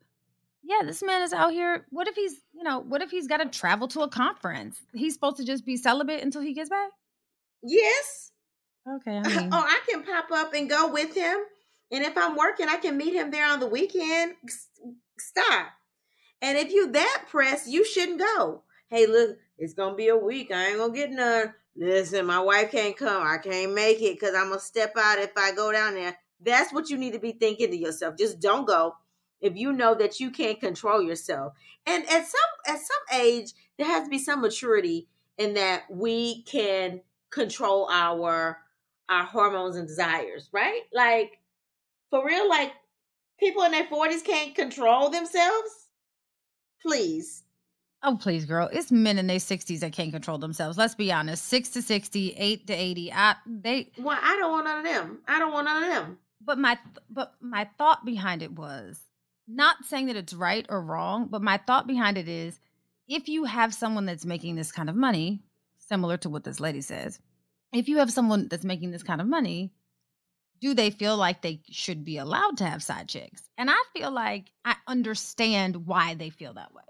yeah, 0.62 0.86
this 0.86 1.02
man 1.02 1.20
is 1.20 1.34
out 1.34 1.52
here. 1.52 1.84
What 1.90 2.08
if 2.08 2.14
he's, 2.14 2.32
you 2.54 2.62
know, 2.62 2.78
what 2.78 3.02
if 3.02 3.10
he's 3.10 3.26
got 3.26 3.42
to 3.42 3.46
travel 3.46 3.88
to 3.88 4.00
a 4.00 4.08
conference? 4.08 4.80
He's 4.94 5.12
supposed 5.12 5.36
to 5.36 5.44
just 5.44 5.66
be 5.66 5.76
celibate 5.76 6.22
until 6.22 6.40
he 6.40 6.54
gets 6.54 6.70
back? 6.70 6.92
Yes. 7.62 8.32
Okay. 8.88 9.18
I 9.18 9.28
mean, 9.36 9.50
oh, 9.52 9.62
I 9.62 9.80
can 9.86 10.02
pop 10.02 10.30
up 10.32 10.54
and 10.54 10.66
go 10.66 10.90
with 10.90 11.14
him. 11.14 11.36
And 11.90 12.02
if 12.04 12.16
I'm 12.16 12.36
working, 12.36 12.68
I 12.70 12.78
can 12.78 12.96
meet 12.96 13.12
him 13.12 13.30
there 13.30 13.52
on 13.52 13.60
the 13.60 13.66
weekend. 13.66 14.36
Stop. 15.18 15.72
And 16.40 16.56
if 16.56 16.72
you 16.72 16.90
that 16.92 17.24
pressed, 17.28 17.68
you 17.68 17.84
shouldn't 17.84 18.18
go. 18.18 18.62
Hey, 18.88 19.06
look, 19.06 19.36
it's 19.58 19.74
gonna 19.74 19.94
be 19.94 20.08
a 20.08 20.16
week. 20.16 20.50
I 20.52 20.68
ain't 20.68 20.78
gonna 20.78 20.92
get 20.92 21.10
none. 21.10 21.54
Listen, 21.76 22.26
my 22.26 22.40
wife 22.40 22.70
can't 22.70 22.96
come. 22.96 23.26
I 23.26 23.38
can't 23.38 23.74
make 23.74 24.00
it 24.02 24.18
because 24.18 24.34
I'm 24.34 24.48
gonna 24.48 24.60
step 24.60 24.94
out 24.98 25.18
if 25.18 25.32
I 25.36 25.52
go 25.52 25.72
down 25.72 25.94
there. 25.94 26.16
That's 26.40 26.72
what 26.72 26.90
you 26.90 26.98
need 26.98 27.12
to 27.12 27.20
be 27.20 27.32
thinking 27.32 27.70
to 27.70 27.76
yourself. 27.76 28.16
Just 28.18 28.40
don't 28.40 28.66
go 28.66 28.94
if 29.40 29.56
you 29.56 29.72
know 29.72 29.94
that 29.94 30.20
you 30.20 30.30
can't 30.30 30.60
control 30.60 31.02
yourself. 31.02 31.54
And 31.86 32.04
at 32.04 32.26
some 32.26 32.50
at 32.66 32.78
some 32.78 33.20
age, 33.20 33.52
there 33.78 33.86
has 33.86 34.04
to 34.04 34.10
be 34.10 34.18
some 34.18 34.40
maturity 34.40 35.08
in 35.38 35.54
that 35.54 35.82
we 35.90 36.42
can 36.42 37.00
control 37.30 37.88
our 37.90 38.58
our 39.08 39.24
hormones 39.24 39.76
and 39.76 39.86
desires, 39.88 40.48
right? 40.52 40.82
Like 40.92 41.38
for 42.10 42.24
real, 42.24 42.48
like 42.48 42.72
people 43.38 43.62
in 43.64 43.72
their 43.72 43.86
40s 43.86 44.24
can't 44.24 44.54
control 44.54 45.10
themselves. 45.10 45.88
Please. 46.80 47.42
Oh, 48.04 48.16
please, 48.16 48.44
girl. 48.44 48.68
It's 48.72 48.90
men 48.90 49.18
in 49.18 49.28
their 49.28 49.36
60s 49.36 49.80
that 49.80 49.92
can't 49.92 50.12
control 50.12 50.38
themselves. 50.38 50.76
Let's 50.76 50.96
be 50.96 51.12
honest. 51.12 51.44
6 51.46 51.68
to 51.70 51.82
60, 51.82 52.34
8 52.36 52.66
to 52.66 52.72
80. 52.72 53.12
I 53.12 53.36
they 53.46 53.92
Well, 53.98 54.18
I 54.20 54.36
don't 54.36 54.50
want 54.50 54.64
none 54.64 54.78
of 54.78 54.84
them. 54.84 55.18
I 55.28 55.38
don't 55.38 55.52
want 55.52 55.66
none 55.66 55.84
of 55.84 55.88
them. 55.90 56.18
But 56.44 56.58
my 56.58 56.78
but 57.08 57.34
my 57.40 57.68
thought 57.78 58.04
behind 58.04 58.42
it 58.42 58.52
was 58.52 58.98
not 59.46 59.84
saying 59.84 60.06
that 60.06 60.16
it's 60.16 60.34
right 60.34 60.66
or 60.68 60.82
wrong, 60.82 61.28
but 61.30 61.42
my 61.42 61.58
thought 61.58 61.86
behind 61.86 62.18
it 62.18 62.28
is 62.28 62.58
if 63.06 63.28
you 63.28 63.44
have 63.44 63.72
someone 63.74 64.06
that's 64.06 64.24
making 64.24 64.56
this 64.56 64.72
kind 64.72 64.88
of 64.88 64.96
money, 64.96 65.42
similar 65.78 66.16
to 66.18 66.30
what 66.30 66.42
this 66.42 66.58
lady 66.58 66.80
says, 66.80 67.20
if 67.72 67.88
you 67.88 67.98
have 67.98 68.12
someone 68.12 68.48
that's 68.48 68.64
making 68.64 68.90
this 68.90 69.02
kind 69.02 69.20
of 69.20 69.26
money, 69.28 69.72
do 70.60 70.74
they 70.74 70.90
feel 70.90 71.16
like 71.16 71.42
they 71.42 71.60
should 71.70 72.04
be 72.04 72.18
allowed 72.18 72.56
to 72.58 72.64
have 72.64 72.82
side 72.82 73.08
chicks? 73.08 73.42
And 73.58 73.70
I 73.70 73.82
feel 73.92 74.10
like 74.10 74.50
I 74.64 74.76
understand 74.86 75.86
why 75.86 76.14
they 76.14 76.30
feel 76.30 76.54
that 76.54 76.74
way. 76.74 76.82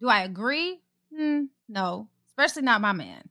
Do 0.00 0.08
I 0.08 0.22
agree? 0.22 0.80
Hmm, 1.14 1.44
no, 1.68 2.08
especially 2.28 2.62
not 2.62 2.80
my 2.80 2.92
man. 2.92 3.28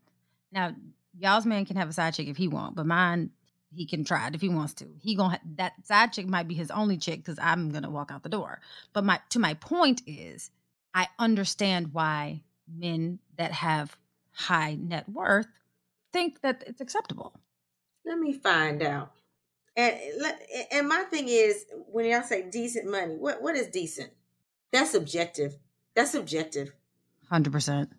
Now, 0.51 0.75
y'all's 1.17 1.45
man 1.45 1.65
can 1.65 1.75
have 1.77 1.89
a 1.89 1.93
side 1.93 2.13
chick 2.13 2.27
if 2.27 2.37
he 2.37 2.47
want, 2.47 2.75
but 2.75 2.85
mine 2.85 3.31
he 3.73 3.85
can 3.85 4.03
try 4.03 4.27
it 4.27 4.35
if 4.35 4.41
he 4.41 4.49
wants 4.49 4.73
to. 4.75 4.85
He 5.01 5.15
gonna 5.15 5.35
ha- 5.35 5.41
that 5.55 5.73
side 5.85 6.13
chick 6.13 6.27
might 6.27 6.47
be 6.47 6.55
his 6.55 6.71
only 6.71 6.97
chick 6.97 7.19
because 7.19 7.39
I'm 7.41 7.69
gonna 7.69 7.89
walk 7.89 8.11
out 8.11 8.23
the 8.23 8.29
door. 8.29 8.59
But 8.93 9.03
my 9.03 9.19
to 9.29 9.39
my 9.39 9.53
point 9.55 10.01
is, 10.07 10.51
I 10.93 11.07
understand 11.19 11.93
why 11.93 12.43
men 12.67 13.19
that 13.37 13.51
have 13.51 13.97
high 14.31 14.75
net 14.75 15.07
worth 15.09 15.47
think 16.13 16.41
that 16.41 16.63
it's 16.65 16.81
acceptable. 16.81 17.33
Let 18.05 18.19
me 18.19 18.33
find 18.33 18.81
out. 18.81 19.11
And 19.75 19.95
and 20.71 20.87
my 20.87 21.03
thing 21.03 21.27
is, 21.27 21.65
when 21.91 22.05
y'all 22.05 22.23
say 22.23 22.49
decent 22.49 22.89
money, 22.89 23.15
what 23.15 23.41
what 23.41 23.55
is 23.55 23.67
decent? 23.67 24.11
That's 24.71 24.91
subjective. 24.91 25.57
That's 25.97 26.11
subjective. 26.11 26.75
Hundred 27.27 27.53
percent. 27.53 27.89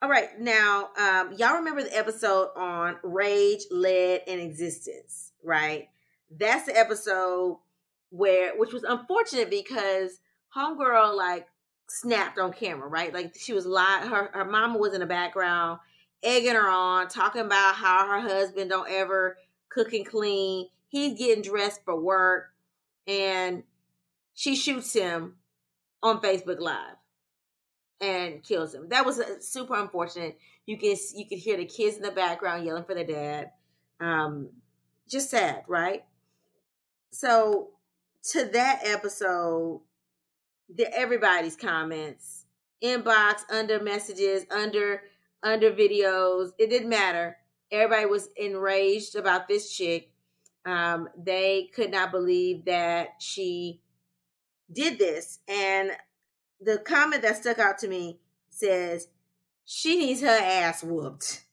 All 0.00 0.08
right, 0.08 0.38
now 0.38 0.90
um, 0.96 1.32
y'all 1.36 1.56
remember 1.56 1.82
the 1.82 1.98
episode 1.98 2.50
on 2.54 2.96
rage, 3.02 3.62
lead, 3.72 4.20
and 4.28 4.40
existence, 4.40 5.32
right? 5.42 5.88
That's 6.30 6.66
the 6.66 6.78
episode 6.78 7.58
where, 8.10 8.56
which 8.56 8.72
was 8.72 8.84
unfortunate 8.84 9.50
because 9.50 10.20
homegirl 10.56 11.16
like 11.16 11.48
snapped 11.88 12.38
on 12.38 12.52
camera, 12.52 12.86
right? 12.86 13.12
Like 13.12 13.34
she 13.36 13.52
was 13.52 13.66
live. 13.66 14.08
Her 14.08 14.30
her 14.32 14.44
mama 14.44 14.78
was 14.78 14.94
in 14.94 15.00
the 15.00 15.06
background, 15.06 15.80
egging 16.22 16.54
her 16.54 16.70
on, 16.70 17.08
talking 17.08 17.40
about 17.40 17.74
how 17.74 18.06
her 18.06 18.20
husband 18.20 18.70
don't 18.70 18.88
ever 18.88 19.38
cook 19.70 19.92
and 19.92 20.06
clean. 20.06 20.68
He's 20.86 21.18
getting 21.18 21.42
dressed 21.42 21.84
for 21.84 22.00
work, 22.00 22.50
and 23.08 23.64
she 24.34 24.54
shoots 24.54 24.92
him 24.92 25.34
on 26.00 26.20
Facebook 26.20 26.60
Live 26.60 26.94
and 28.00 28.42
kills 28.42 28.74
him. 28.74 28.88
That 28.88 29.04
was 29.04 29.18
uh, 29.18 29.40
super 29.40 29.74
unfortunate. 29.74 30.38
You 30.66 30.76
can 30.78 30.96
you 31.14 31.26
could 31.26 31.38
hear 31.38 31.56
the 31.56 31.64
kids 31.64 31.96
in 31.96 32.02
the 32.02 32.10
background 32.10 32.64
yelling 32.64 32.84
for 32.84 32.94
their 32.94 33.04
dad. 33.04 33.50
Um, 34.00 34.50
just 35.08 35.30
sad, 35.30 35.64
right? 35.66 36.04
So 37.10 37.70
to 38.30 38.44
that 38.46 38.80
episode, 38.84 39.80
the 40.74 40.92
everybody's 40.94 41.56
comments, 41.56 42.44
inbox, 42.82 43.40
under 43.50 43.80
messages, 43.80 44.44
under 44.50 45.02
under 45.42 45.72
videos, 45.72 46.50
it 46.58 46.68
didn't 46.70 46.90
matter. 46.90 47.38
Everybody 47.70 48.06
was 48.06 48.28
enraged 48.36 49.14
about 49.14 49.48
this 49.48 49.74
chick. 49.74 50.10
Um, 50.64 51.08
they 51.16 51.70
could 51.74 51.90
not 51.90 52.10
believe 52.10 52.64
that 52.66 53.14
she 53.20 53.80
did 54.70 54.98
this, 54.98 55.38
and 55.48 55.92
the 56.60 56.78
comment 56.78 57.22
that 57.22 57.36
stuck 57.36 57.58
out 57.58 57.78
to 57.78 57.88
me 57.88 58.18
says 58.50 59.08
she 59.64 59.96
needs 59.96 60.20
her 60.22 60.28
ass 60.28 60.82
whooped. 60.82 61.44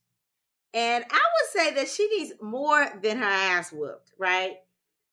And 0.73 1.05
I 1.09 1.15
would 1.15 1.49
say 1.53 1.73
that 1.75 1.87
she 1.87 2.07
needs 2.09 2.33
more 2.41 2.87
than 3.01 3.17
her 3.17 3.23
ass 3.23 3.71
whooped, 3.71 4.11
right? 4.17 4.57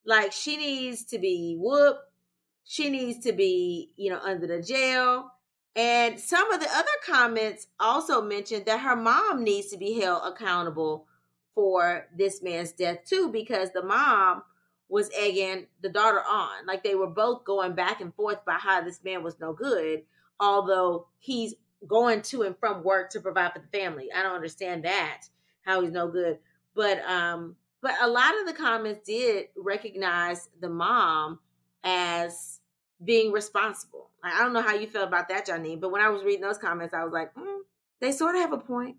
Like 0.04 0.32
she 0.32 0.56
needs 0.56 1.04
to 1.06 1.18
be 1.18 1.56
whooped. 1.58 2.00
She 2.64 2.90
needs 2.90 3.24
to 3.24 3.32
be, 3.32 3.92
you 3.96 4.10
know, 4.10 4.18
under 4.18 4.46
the 4.46 4.62
jail. 4.62 5.30
And 5.74 6.18
some 6.18 6.52
of 6.52 6.60
the 6.60 6.68
other 6.68 6.88
comments 7.06 7.66
also 7.80 8.22
mentioned 8.22 8.66
that 8.66 8.80
her 8.80 8.96
mom 8.96 9.42
needs 9.42 9.68
to 9.68 9.78
be 9.78 10.00
held 10.00 10.22
accountable 10.24 11.06
for 11.54 12.08
this 12.16 12.42
man's 12.42 12.72
death 12.72 12.98
too, 13.06 13.30
because 13.30 13.70
the 13.72 13.82
mom 13.82 14.42
was 14.92 15.08
egging 15.16 15.66
the 15.80 15.88
daughter 15.88 16.20
on. 16.20 16.66
Like 16.66 16.84
they 16.84 16.94
were 16.94 17.06
both 17.06 17.44
going 17.44 17.74
back 17.74 18.02
and 18.02 18.14
forth 18.14 18.42
about 18.42 18.60
how 18.60 18.82
this 18.82 19.02
man 19.02 19.22
was 19.22 19.40
no 19.40 19.54
good, 19.54 20.02
although 20.38 21.06
he's 21.18 21.54
going 21.88 22.20
to 22.20 22.42
and 22.42 22.54
from 22.58 22.84
work 22.84 23.08
to 23.10 23.20
provide 23.20 23.54
for 23.54 23.60
the 23.60 23.78
family. 23.78 24.10
I 24.14 24.22
don't 24.22 24.34
understand 24.34 24.84
that, 24.84 25.22
how 25.62 25.80
he's 25.80 25.92
no 25.92 26.08
good. 26.08 26.40
But 26.74 27.02
um, 27.08 27.56
but 27.80 27.94
a 28.02 28.06
lot 28.06 28.38
of 28.38 28.46
the 28.46 28.52
comments 28.52 29.06
did 29.06 29.46
recognize 29.56 30.50
the 30.60 30.68
mom 30.68 31.38
as 31.82 32.60
being 33.02 33.32
responsible. 33.32 34.10
I 34.22 34.42
don't 34.42 34.52
know 34.52 34.60
how 34.60 34.74
you 34.74 34.86
feel 34.86 35.04
about 35.04 35.30
that, 35.30 35.46
Janine, 35.46 35.80
but 35.80 35.90
when 35.90 36.02
I 36.02 36.10
was 36.10 36.22
reading 36.22 36.42
those 36.42 36.58
comments, 36.58 36.92
I 36.92 37.02
was 37.02 37.14
like, 37.14 37.34
mm, 37.34 37.60
they 38.02 38.12
sort 38.12 38.34
of 38.34 38.42
have 38.42 38.52
a 38.52 38.58
point. 38.58 38.98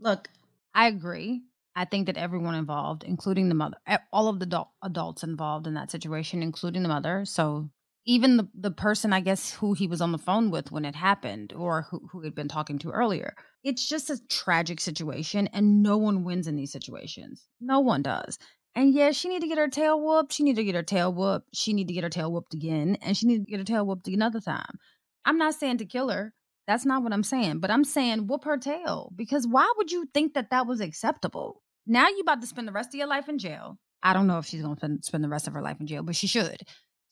Look, 0.00 0.28
I 0.74 0.88
agree. 0.88 1.42
I 1.78 1.84
think 1.84 2.06
that 2.06 2.16
everyone 2.16 2.56
involved, 2.56 3.04
including 3.04 3.48
the 3.48 3.54
mother, 3.54 3.76
all 4.12 4.26
of 4.26 4.40
the 4.40 4.46
adult, 4.46 4.70
adults 4.82 5.22
involved 5.22 5.68
in 5.68 5.74
that 5.74 5.92
situation, 5.92 6.42
including 6.42 6.82
the 6.82 6.88
mother. 6.88 7.24
So 7.24 7.70
even 8.04 8.36
the, 8.36 8.48
the 8.52 8.72
person, 8.72 9.12
I 9.12 9.20
guess, 9.20 9.52
who 9.52 9.74
he 9.74 9.86
was 9.86 10.00
on 10.00 10.10
the 10.10 10.18
phone 10.18 10.50
with 10.50 10.72
when 10.72 10.84
it 10.84 10.96
happened 10.96 11.52
or 11.52 11.82
who, 11.82 12.08
who 12.10 12.22
had 12.22 12.34
been 12.34 12.48
talking 12.48 12.80
to 12.80 12.90
earlier. 12.90 13.36
It's 13.62 13.88
just 13.88 14.10
a 14.10 14.18
tragic 14.26 14.80
situation 14.80 15.46
and 15.52 15.80
no 15.80 15.96
one 15.96 16.24
wins 16.24 16.48
in 16.48 16.56
these 16.56 16.72
situations. 16.72 17.46
No 17.60 17.78
one 17.78 18.02
does. 18.02 18.40
And 18.74 18.92
yeah, 18.92 19.12
she 19.12 19.28
need 19.28 19.42
to 19.42 19.48
get 19.48 19.58
her 19.58 19.68
tail 19.68 20.00
whooped. 20.00 20.32
She 20.32 20.42
need 20.42 20.56
to 20.56 20.64
get 20.64 20.74
her 20.74 20.82
tail 20.82 21.12
whooped. 21.12 21.54
She 21.54 21.72
need 21.72 21.86
to 21.86 21.94
get 21.94 22.02
her 22.02 22.10
tail 22.10 22.32
whooped 22.32 22.54
again. 22.54 22.98
And 23.02 23.16
she 23.16 23.28
need 23.28 23.44
to 23.44 23.50
get 23.52 23.60
her 23.60 23.64
tail 23.64 23.86
whooped 23.86 24.08
another 24.08 24.40
time. 24.40 24.80
I'm 25.24 25.38
not 25.38 25.54
saying 25.54 25.78
to 25.78 25.86
kill 25.86 26.08
her. 26.08 26.34
That's 26.66 26.84
not 26.84 27.04
what 27.04 27.12
I'm 27.12 27.22
saying. 27.22 27.60
But 27.60 27.70
I'm 27.70 27.84
saying 27.84 28.26
whoop 28.26 28.42
her 28.46 28.58
tail. 28.58 29.12
Because 29.14 29.46
why 29.46 29.72
would 29.76 29.92
you 29.92 30.06
think 30.12 30.34
that 30.34 30.50
that 30.50 30.66
was 30.66 30.80
acceptable? 30.80 31.62
Now 31.88 32.08
you 32.08 32.20
about 32.20 32.40
to 32.42 32.46
spend 32.46 32.68
the 32.68 32.72
rest 32.72 32.90
of 32.90 32.94
your 32.94 33.08
life 33.08 33.28
in 33.28 33.38
jail. 33.38 33.78
I 34.02 34.12
don't 34.12 34.26
know 34.28 34.38
if 34.38 34.46
she's 34.46 34.62
going 34.62 34.76
to 34.76 34.98
spend, 35.02 35.24
the 35.24 35.28
rest 35.28 35.48
of 35.48 35.54
her 35.54 35.62
life 35.62 35.80
in 35.80 35.86
jail, 35.86 36.02
but 36.04 36.14
she 36.14 36.26
should 36.28 36.62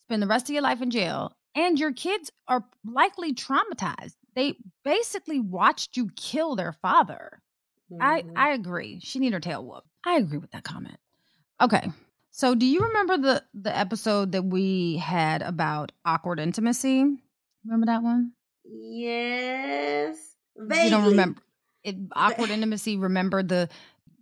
spend 0.07 0.23
the 0.23 0.27
rest 0.29 0.49
of 0.49 0.53
your 0.53 0.63
life 0.63 0.81
in 0.83 0.91
jail. 0.91 1.33
And 1.57 1.81
your 1.81 1.93
kids 1.93 2.31
are 2.47 2.65
likely 2.85 3.33
traumatized. 3.35 4.15
They 4.37 4.55
basically 4.85 5.41
watched 5.41 5.97
you 5.97 6.11
kill 6.15 6.55
their 6.55 6.73
father. 6.73 7.43
I 8.01 8.23
Mhm. 8.23 8.33
I 8.37 8.51
agree. 8.51 9.01
She 9.01 9.19
need 9.19 9.33
her 9.33 9.41
tail 9.41 9.65
whooped. 9.65 9.89
I 10.05 10.17
agree 10.17 10.39
with 10.39 10.51
that 10.51 10.65
comment. 10.65 10.99
Okay. 11.61 11.91
So 12.31 12.55
do 12.55 12.67
you 12.67 12.81
remember 12.81 13.17
the 13.17 13.45
the 13.55 13.77
episode 13.77 14.33
that 14.33 14.43
we 14.45 14.99
had 14.99 15.41
about 15.41 15.93
awkward 16.05 16.39
intimacy? 16.39 17.17
Remember 17.65 17.87
that 17.87 18.03
one? 18.03 18.33
yes. 18.65 20.37
Vaguely. 20.57 20.85
You 20.85 20.91
don't 20.91 21.05
remember 21.11 21.41
it 21.83 21.97
awkward 22.15 22.51
intimacy. 22.57 22.97
Remember 22.97 23.43
the 23.43 23.69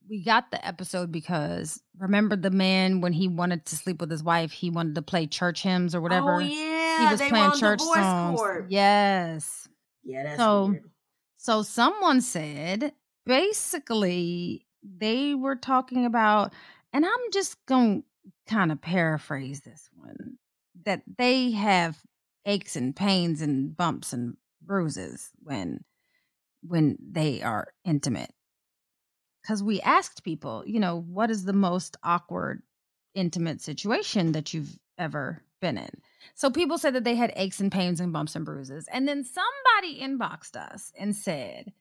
we 0.08 0.22
got 0.22 0.50
the 0.50 0.64
episode 0.66 1.10
because 1.10 1.80
remember 1.98 2.36
the 2.36 2.50
man 2.50 3.00
when 3.00 3.12
he 3.12 3.28
wanted 3.28 3.64
to 3.66 3.76
sleep 3.76 4.00
with 4.00 4.10
his 4.10 4.22
wife, 4.22 4.52
he 4.52 4.70
wanted 4.70 4.94
to 4.96 5.02
play 5.02 5.26
church 5.26 5.62
hymns 5.62 5.94
or 5.94 5.98
oh, 5.98 6.02
whatever. 6.02 6.34
Oh 6.34 6.38
yeah, 6.38 7.06
he 7.08 7.12
was 7.12 7.22
playing 7.28 7.52
church 7.52 7.80
songs. 7.80 8.38
court. 8.38 8.66
Yes. 8.68 9.68
Yeah, 10.02 10.24
that's 10.24 10.36
So- 10.36 10.66
weird. 10.66 10.90
So 11.36 11.62
someone 11.62 12.22
said 12.22 12.94
basically 13.26 14.66
they 14.82 15.34
were 15.34 15.56
talking 15.56 16.06
about, 16.06 16.54
and 16.92 17.04
I'm 17.04 17.30
just 17.32 17.56
going 17.66 18.02
to 18.02 18.30
kind 18.46 18.72
of 18.72 18.80
paraphrase 18.80 19.60
this 19.60 19.90
one 19.94 20.38
that 20.86 21.02
they 21.18 21.50
have 21.50 21.98
aches 22.46 22.76
and 22.76 22.96
pains 22.96 23.42
and 23.42 23.76
bumps 23.76 24.12
and 24.14 24.36
bruises 24.62 25.30
when 25.42 25.84
when 26.62 26.96
they 26.98 27.42
are 27.42 27.68
intimate 27.84 28.30
because 29.44 29.62
we 29.62 29.80
asked 29.82 30.24
people 30.24 30.64
you 30.66 30.80
know 30.80 31.04
what 31.08 31.30
is 31.30 31.44
the 31.44 31.52
most 31.52 31.96
awkward 32.02 32.62
intimate 33.14 33.60
situation 33.60 34.32
that 34.32 34.52
you've 34.52 34.78
ever 34.98 35.42
been 35.60 35.78
in 35.78 35.90
so 36.34 36.50
people 36.50 36.78
said 36.78 36.94
that 36.94 37.04
they 37.04 37.14
had 37.14 37.32
aches 37.36 37.60
and 37.60 37.70
pains 37.70 38.00
and 38.00 38.12
bumps 38.12 38.34
and 38.34 38.44
bruises. 38.44 38.88
And 38.90 39.06
then 39.06 39.24
somebody 39.24 40.00
inboxed 40.00 40.56
us 40.56 40.92
and 40.98 41.14
said 41.14 41.72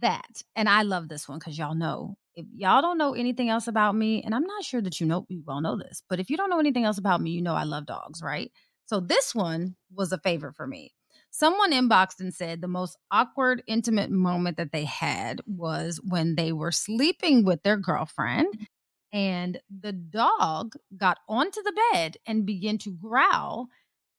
that, 0.00 0.42
and 0.56 0.68
I 0.68 0.82
love 0.82 1.08
this 1.08 1.28
one 1.28 1.38
because 1.38 1.58
y'all 1.58 1.74
know 1.74 2.16
if 2.34 2.46
y'all 2.54 2.80
don't 2.80 2.96
know 2.96 3.14
anything 3.14 3.50
else 3.50 3.68
about 3.68 3.94
me, 3.94 4.22
and 4.22 4.34
I'm 4.34 4.46
not 4.46 4.64
sure 4.64 4.80
that 4.80 5.00
you 5.00 5.06
know 5.06 5.26
you 5.28 5.44
all 5.46 5.60
know 5.60 5.76
this, 5.76 6.02
but 6.08 6.18
if 6.18 6.30
you 6.30 6.36
don't 6.38 6.48
know 6.48 6.60
anything 6.60 6.84
else 6.84 6.96
about 6.96 7.20
me, 7.20 7.30
you 7.30 7.42
know 7.42 7.54
I 7.54 7.64
love 7.64 7.84
dogs, 7.84 8.22
right? 8.22 8.50
So 8.86 9.00
this 9.00 9.34
one 9.34 9.76
was 9.94 10.12
a 10.12 10.18
favorite 10.18 10.56
for 10.56 10.66
me. 10.66 10.92
Someone 11.34 11.72
inboxed 11.72 12.20
and 12.20 12.32
said 12.32 12.60
the 12.60 12.68
most 12.68 12.98
awkward, 13.10 13.62
intimate 13.66 14.10
moment 14.10 14.58
that 14.58 14.70
they 14.70 14.84
had 14.84 15.40
was 15.46 15.98
when 16.06 16.34
they 16.34 16.52
were 16.52 16.70
sleeping 16.70 17.42
with 17.42 17.62
their 17.62 17.78
girlfriend 17.78 18.48
mm-hmm. 18.54 19.18
and 19.18 19.58
the 19.80 19.92
dog 19.92 20.74
got 20.94 21.20
onto 21.26 21.62
the 21.62 21.72
bed 21.90 22.18
and 22.26 22.44
began 22.44 22.76
to 22.76 22.92
growl 22.92 23.68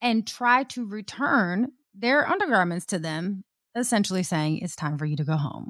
and 0.01 0.25
try 0.25 0.63
to 0.63 0.87
return 0.87 1.71
their 1.93 2.27
undergarments 2.27 2.87
to 2.87 2.97
them, 2.97 3.43
essentially 3.75 4.23
saying, 4.23 4.57
It's 4.57 4.75
time 4.75 4.97
for 4.97 5.05
you 5.05 5.15
to 5.17 5.23
go 5.23 5.37
home. 5.37 5.69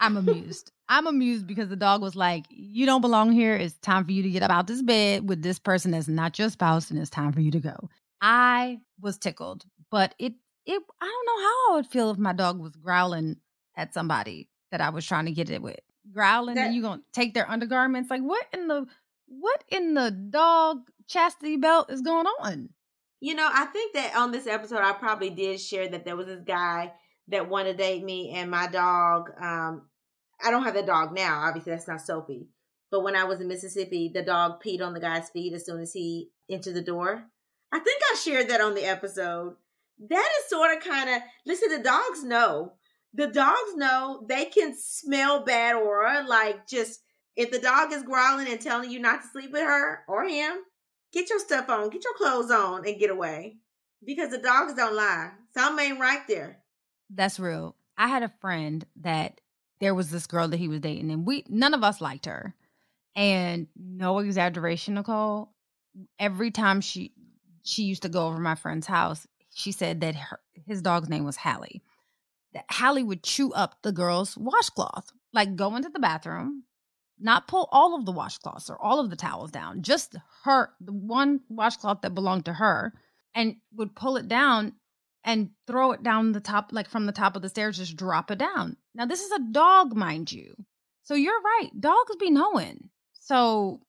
I'm 0.00 0.16
amused. 0.16 0.72
I'm 0.88 1.06
amused 1.06 1.46
because 1.46 1.68
the 1.68 1.76
dog 1.76 2.00
was 2.00 2.16
like, 2.16 2.46
You 2.48 2.86
don't 2.86 3.02
belong 3.02 3.30
here. 3.30 3.54
It's 3.56 3.76
time 3.80 4.06
for 4.06 4.12
you 4.12 4.22
to 4.22 4.30
get 4.30 4.42
up 4.42 4.50
out 4.50 4.60
of 4.60 4.66
this 4.68 4.82
bed 4.82 5.28
with 5.28 5.42
this 5.42 5.58
person 5.58 5.90
that's 5.90 6.08
not 6.08 6.38
your 6.38 6.48
spouse, 6.48 6.90
and 6.90 6.98
it's 6.98 7.10
time 7.10 7.32
for 7.34 7.40
you 7.40 7.50
to 7.50 7.60
go. 7.60 7.90
I 8.22 8.78
was 9.02 9.18
tickled, 9.18 9.64
but 9.90 10.14
it, 10.18 10.32
it, 10.66 10.82
I 11.00 11.04
don't 11.06 11.26
know 11.26 11.42
how 11.42 11.72
I 11.72 11.76
would 11.76 11.86
feel 11.86 12.10
if 12.10 12.18
my 12.18 12.32
dog 12.32 12.58
was 12.60 12.76
growling 12.76 13.36
at 13.76 13.94
somebody 13.94 14.48
that 14.70 14.80
I 14.80 14.90
was 14.90 15.06
trying 15.06 15.26
to 15.26 15.32
get 15.32 15.50
it 15.50 15.62
with. 15.62 15.80
Growling, 16.12 16.54
That- 16.56 16.66
and 16.66 16.74
you 16.74 16.82
gonna 16.82 17.02
take 17.12 17.34
their 17.34 17.48
undergarments? 17.50 18.10
Like, 18.10 18.22
what 18.22 18.46
in 18.52 18.68
the, 18.68 18.86
what 19.26 19.64
in 19.68 19.94
the 19.94 20.10
dog 20.10 20.78
chastity 21.08 21.56
belt 21.56 21.90
is 21.90 22.00
going 22.02 22.26
on? 22.40 22.70
You 23.20 23.34
know, 23.34 23.48
I 23.52 23.66
think 23.66 23.94
that 23.94 24.16
on 24.16 24.32
this 24.32 24.46
episode, 24.46 24.80
I 24.80 24.92
probably 24.92 25.30
did 25.30 25.60
share 25.60 25.88
that 25.88 26.04
there 26.04 26.16
was 26.16 26.26
this 26.26 26.42
guy 26.44 26.92
that 27.28 27.48
wanted 27.48 27.72
to 27.78 27.82
date 27.84 28.02
me, 28.02 28.30
and 28.30 28.50
my 28.50 28.66
dog. 28.66 29.30
Um, 29.40 29.88
I 30.44 30.50
don't 30.50 30.64
have 30.64 30.74
the 30.74 30.82
dog 30.82 31.14
now. 31.14 31.42
Obviously, 31.44 31.70
that's 31.72 31.86
not 31.86 32.00
Sophie. 32.00 32.48
But 32.90 33.04
when 33.04 33.14
I 33.14 33.22
was 33.24 33.40
in 33.40 33.46
Mississippi, 33.46 34.10
the 34.12 34.22
dog 34.22 34.60
peed 34.62 34.82
on 34.82 34.92
the 34.92 35.00
guy's 35.00 35.30
feet 35.30 35.54
as 35.54 35.64
soon 35.64 35.80
as 35.80 35.92
he 35.92 36.30
entered 36.50 36.74
the 36.74 36.82
door. 36.82 37.24
I 37.72 37.78
think 37.78 38.02
I 38.10 38.16
shared 38.16 38.48
that 38.50 38.60
on 38.60 38.74
the 38.74 38.84
episode. 38.84 39.54
That 39.98 40.28
is 40.40 40.50
sort 40.50 40.76
of 40.76 40.82
kind 40.82 41.10
of 41.10 41.22
listen. 41.46 41.70
The 41.70 41.82
dogs 41.82 42.24
know. 42.24 42.72
The 43.14 43.26
dogs 43.26 43.76
know 43.76 44.24
they 44.28 44.46
can 44.46 44.74
smell 44.76 45.44
bad 45.44 45.76
aura. 45.76 46.24
Like 46.26 46.66
just 46.66 47.00
if 47.36 47.50
the 47.50 47.58
dog 47.58 47.92
is 47.92 48.02
growling 48.02 48.48
and 48.48 48.60
telling 48.60 48.90
you 48.90 48.98
not 48.98 49.22
to 49.22 49.28
sleep 49.28 49.52
with 49.52 49.62
her 49.62 50.00
or 50.08 50.24
him, 50.24 50.52
get 51.12 51.30
your 51.30 51.38
stuff 51.38 51.68
on, 51.68 51.90
get 51.90 52.04
your 52.04 52.14
clothes 52.14 52.50
on, 52.50 52.86
and 52.86 52.98
get 52.98 53.10
away. 53.10 53.58
Because 54.04 54.30
the 54.30 54.38
dogs 54.38 54.74
don't 54.74 54.96
lie. 54.96 55.30
Something 55.54 55.92
ain't 55.92 56.00
right 56.00 56.22
there. 56.26 56.58
That's 57.10 57.38
real. 57.38 57.76
I 57.96 58.08
had 58.08 58.22
a 58.22 58.32
friend 58.40 58.84
that 59.02 59.40
there 59.80 59.94
was 59.94 60.10
this 60.10 60.26
girl 60.26 60.48
that 60.48 60.56
he 60.56 60.68
was 60.68 60.80
dating, 60.80 61.10
and 61.10 61.26
we 61.26 61.44
none 61.48 61.74
of 61.74 61.84
us 61.84 62.00
liked 62.00 62.26
her. 62.26 62.54
And 63.14 63.66
no 63.76 64.18
exaggeration, 64.18 64.94
Nicole. 64.94 65.52
Every 66.18 66.50
time 66.50 66.80
she 66.80 67.12
she 67.62 67.84
used 67.84 68.02
to 68.02 68.08
go 68.08 68.26
over 68.26 68.38
my 68.38 68.54
friend's 68.54 68.86
house, 68.86 69.26
she 69.54 69.72
said 69.72 70.00
that 70.00 70.14
her, 70.14 70.40
his 70.66 70.82
dog's 70.82 71.08
name 71.08 71.24
was 71.24 71.36
Hallie. 71.36 71.82
That 72.52 72.64
Hallie 72.70 73.02
would 73.02 73.22
chew 73.22 73.52
up 73.52 73.76
the 73.82 73.92
girl's 73.92 74.36
washcloth, 74.36 75.10
like 75.32 75.56
go 75.56 75.74
into 75.76 75.88
the 75.88 75.98
bathroom, 75.98 76.64
not 77.18 77.48
pull 77.48 77.68
all 77.72 77.96
of 77.96 78.04
the 78.04 78.12
washcloths 78.12 78.68
or 78.68 78.80
all 78.82 79.00
of 79.00 79.10
the 79.10 79.16
towels 79.16 79.50
down, 79.50 79.82
just 79.82 80.16
her, 80.44 80.70
the 80.80 80.92
one 80.92 81.40
washcloth 81.48 82.02
that 82.02 82.14
belonged 82.14 82.44
to 82.46 82.52
her, 82.52 82.92
and 83.34 83.56
would 83.74 83.94
pull 83.94 84.16
it 84.16 84.28
down 84.28 84.74
and 85.24 85.50
throw 85.66 85.92
it 85.92 86.02
down 86.02 86.32
the 86.32 86.40
top, 86.40 86.70
like 86.72 86.88
from 86.88 87.06
the 87.06 87.12
top 87.12 87.36
of 87.36 87.42
the 87.42 87.48
stairs, 87.48 87.78
just 87.78 87.96
drop 87.96 88.30
it 88.30 88.38
down. 88.38 88.76
Now, 88.94 89.06
this 89.06 89.22
is 89.22 89.30
a 89.30 89.52
dog, 89.52 89.94
mind 89.94 90.32
you. 90.32 90.54
So 91.02 91.14
you're 91.14 91.40
right. 91.40 91.70
Dogs 91.78 92.16
be 92.16 92.30
knowing. 92.30 92.90
So 93.12 93.80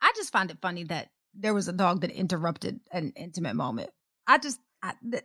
I 0.00 0.12
just 0.16 0.32
find 0.32 0.50
it 0.50 0.58
funny 0.62 0.84
that 0.84 1.10
there 1.34 1.54
was 1.54 1.68
a 1.68 1.72
dog 1.72 2.00
that 2.00 2.10
interrupted 2.10 2.80
an 2.90 3.12
intimate 3.16 3.54
moment. 3.54 3.90
I 4.26 4.38
just, 4.38 4.58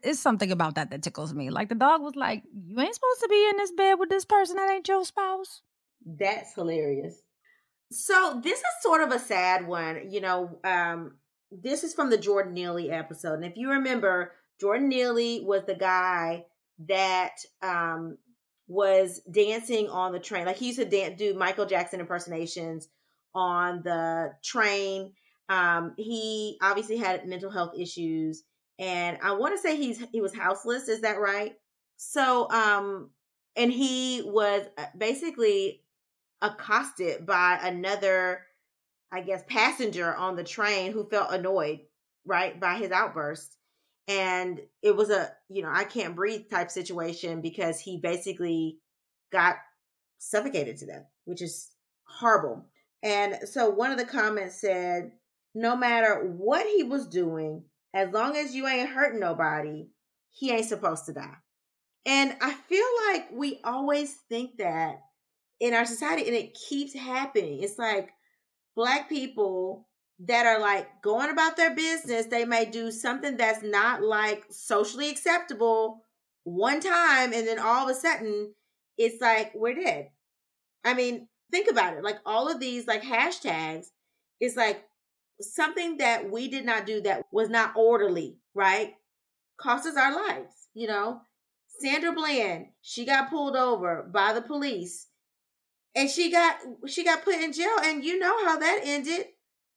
It's 0.03 0.19
something 0.19 0.51
about 0.51 0.75
that 0.75 0.91
that 0.91 1.01
tickles 1.01 1.33
me. 1.33 1.49
Like 1.49 1.69
the 1.69 1.75
dog 1.75 2.01
was 2.01 2.15
like, 2.15 2.43
You 2.53 2.79
ain't 2.79 2.95
supposed 2.95 3.21
to 3.21 3.27
be 3.29 3.49
in 3.49 3.57
this 3.57 3.71
bed 3.71 3.95
with 3.95 4.09
this 4.09 4.25
person 4.25 4.55
that 4.55 4.71
ain't 4.71 4.87
your 4.87 5.05
spouse. 5.05 5.61
That's 6.05 6.53
hilarious. 6.53 7.21
So 7.91 8.39
this 8.43 8.59
is 8.59 8.65
sort 8.81 9.01
of 9.01 9.11
a 9.11 9.19
sad 9.19 9.67
one. 9.67 10.11
You 10.11 10.21
know, 10.21 10.59
um, 10.63 11.17
this 11.51 11.83
is 11.83 11.93
from 11.93 12.09
the 12.09 12.17
Jordan 12.17 12.53
Neely 12.53 12.91
episode. 12.91 13.33
And 13.33 13.45
if 13.45 13.57
you 13.57 13.71
remember, 13.71 14.33
Jordan 14.61 14.89
Neely 14.89 15.43
was 15.43 15.63
the 15.65 15.75
guy 15.75 16.45
that 16.87 17.35
um 17.61 18.17
was 18.67 19.19
dancing 19.31 19.89
on 19.89 20.13
the 20.13 20.19
train. 20.19 20.45
Like 20.45 20.57
he 20.57 20.67
used 20.67 20.79
to 20.79 20.85
dance, 20.85 21.17
do 21.17 21.33
Michael 21.33 21.65
Jackson 21.65 21.99
impersonations 21.99 22.87
on 23.33 23.81
the 23.83 24.33
train. 24.43 25.13
Um, 25.49 25.95
he 25.97 26.57
obviously 26.61 26.97
had 26.97 27.27
mental 27.27 27.49
health 27.49 27.73
issues, 27.77 28.43
and 28.79 29.17
I 29.21 29.33
want 29.33 29.55
to 29.55 29.61
say 29.61 29.75
he's 29.75 30.01
he 30.11 30.21
was 30.21 30.33
houseless. 30.33 30.87
Is 30.87 31.01
that 31.01 31.19
right? 31.19 31.53
So, 31.97 32.49
um, 32.49 33.09
and 33.57 33.71
he 33.71 34.21
was 34.25 34.63
uh, 34.77 34.85
basically 34.97 35.83
accosted 36.41 37.25
by 37.25 37.59
another, 37.61 38.45
I 39.11 39.19
guess, 39.21 39.43
passenger 39.47 40.15
on 40.15 40.37
the 40.37 40.45
train 40.45 40.93
who 40.93 41.09
felt 41.09 41.33
annoyed, 41.33 41.81
right, 42.25 42.57
by 42.57 42.75
his 42.75 42.91
outburst. 42.91 43.57
And 44.07 44.61
it 44.81 44.95
was 44.95 45.09
a, 45.09 45.29
you 45.49 45.61
know, 45.61 45.71
I 45.71 45.83
can't 45.83 46.15
breathe 46.15 46.49
type 46.49 46.71
situation 46.71 47.41
because 47.41 47.79
he 47.81 47.97
basically 47.97 48.79
got 49.31 49.57
suffocated 50.19 50.77
to 50.77 50.85
death, 50.85 51.05
which 51.25 51.41
is 51.41 51.69
horrible. 52.05 52.65
And 53.03 53.47
so 53.47 53.69
one 53.69 53.91
of 53.91 53.97
the 53.97 54.05
comments 54.05 54.59
said, 54.59 55.11
no 55.53 55.75
matter 55.75 56.23
what 56.25 56.65
he 56.65 56.83
was 56.83 57.07
doing, 57.07 57.63
as 57.93 58.11
long 58.11 58.35
as 58.35 58.53
you 58.53 58.67
ain't 58.67 58.89
hurting 58.89 59.19
nobody, 59.19 59.87
he 60.29 60.51
ain't 60.51 60.65
supposed 60.65 61.05
to 61.05 61.13
die. 61.13 61.37
And 62.05 62.35
I 62.41 62.53
feel 62.53 62.85
like 63.11 63.27
we 63.31 63.59
always 63.63 64.15
think 64.29 64.57
that 64.57 65.01
in 65.59 65.73
our 65.73 65.85
society, 65.85 66.25
and 66.25 66.35
it 66.35 66.53
keeps 66.53 66.93
happening. 66.93 67.61
It's 67.61 67.77
like 67.77 68.11
black 68.75 69.09
people 69.09 69.87
that 70.25 70.45
are 70.45 70.59
like 70.59 70.87
going 71.01 71.29
about 71.29 71.57
their 71.57 71.75
business, 71.75 72.25
they 72.25 72.45
may 72.45 72.65
do 72.65 72.91
something 72.91 73.37
that's 73.37 73.63
not 73.63 74.01
like 74.01 74.45
socially 74.49 75.09
acceptable 75.09 76.05
one 76.43 76.79
time, 76.79 77.33
and 77.33 77.47
then 77.47 77.59
all 77.59 77.89
of 77.89 77.95
a 77.95 77.99
sudden 77.99 78.53
it's 78.97 79.21
like 79.21 79.51
we're 79.55 79.75
dead. 79.75 80.09
I 80.83 80.93
mean, 80.93 81.27
think 81.51 81.69
about 81.69 81.95
it. 81.95 82.03
Like 82.03 82.19
all 82.25 82.49
of 82.49 82.59
these 82.59 82.87
like 82.87 83.03
hashtags 83.03 83.87
is 84.39 84.55
like 84.55 84.83
something 85.41 85.97
that 85.97 86.29
we 86.29 86.47
did 86.47 86.65
not 86.65 86.85
do 86.85 87.01
that 87.01 87.23
was 87.31 87.49
not 87.49 87.73
orderly, 87.75 88.37
right? 88.53 88.93
Cost 89.57 89.87
us 89.87 89.97
our 89.97 90.13
lives, 90.13 90.67
you 90.73 90.87
know. 90.87 91.21
Sandra 91.67 92.11
Bland, 92.11 92.67
she 92.81 93.05
got 93.05 93.29
pulled 93.29 93.55
over 93.55 94.09
by 94.11 94.33
the 94.33 94.41
police 94.41 95.07
and 95.95 96.09
she 96.09 96.31
got 96.31 96.57
she 96.87 97.03
got 97.03 97.23
put 97.23 97.35
in 97.35 97.53
jail 97.53 97.77
and 97.83 98.03
you 98.03 98.19
know 98.19 98.45
how 98.45 98.57
that 98.57 98.81
ended 98.83 99.27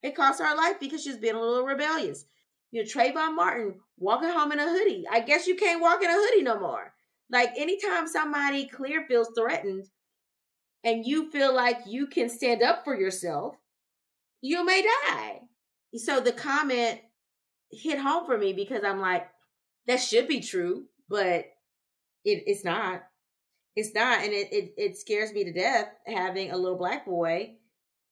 it 0.03 0.17
cost 0.17 0.43
her 0.43 0.57
life 0.57 0.81
because 0.81 1.03
she 1.03 1.11
was 1.11 1.19
being 1.19 1.37
a 1.37 1.41
little 1.41 1.65
rebellious 1.65 2.25
you 2.71 2.83
know 2.83 2.89
Trayvon 2.89 3.37
Martin 3.37 3.77
walking 3.99 4.29
home 4.29 4.53
in 4.53 4.59
a 4.59 4.69
hoodie 4.69 5.05
I 5.11 5.21
guess 5.21 5.47
you 5.47 5.55
can't 5.55 5.81
walk 5.81 6.03
in 6.03 6.11
a 6.11 6.15
hoodie 6.15 6.43
no 6.43 6.59
more 6.59 6.93
like 7.31 7.53
anytime 7.57 8.07
somebody 8.09 8.67
clear 8.67 9.05
feels 9.09 9.31
threatened 9.37 9.87
and 10.85 11.07
you 11.07 11.31
feel 11.31 11.55
like 11.55 11.81
you 11.87 12.07
can 12.07 12.29
stand 12.29 12.63
up 12.63 12.85
for 12.85 12.99
yourself, 12.99 13.57
you 14.41 14.65
may 14.65 14.83
die. 14.83 15.41
So 15.97 16.21
the 16.21 16.33
comment 16.33 17.01
hit 17.71 17.99
home 17.99 18.27
for 18.27 18.39
me 18.39 18.53
because 18.53 18.83
I'm 18.85 19.01
like, 19.01 19.27
that 19.87 19.97
should 19.97 20.29
be 20.29 20.41
true, 20.41 20.85
but 21.09 21.47
it, 22.25 22.45
it's 22.47 22.65
not. 22.65 23.03
It's 23.75 23.95
not, 23.95 24.23
and 24.23 24.33
it, 24.35 24.53
it 24.53 24.75
it 24.77 24.99
scares 24.99 25.33
me 25.33 25.45
to 25.45 25.53
death 25.53 25.89
having 26.07 26.51
a 26.51 26.59
little 26.59 26.77
black 26.77 27.07
boy. 27.07 27.55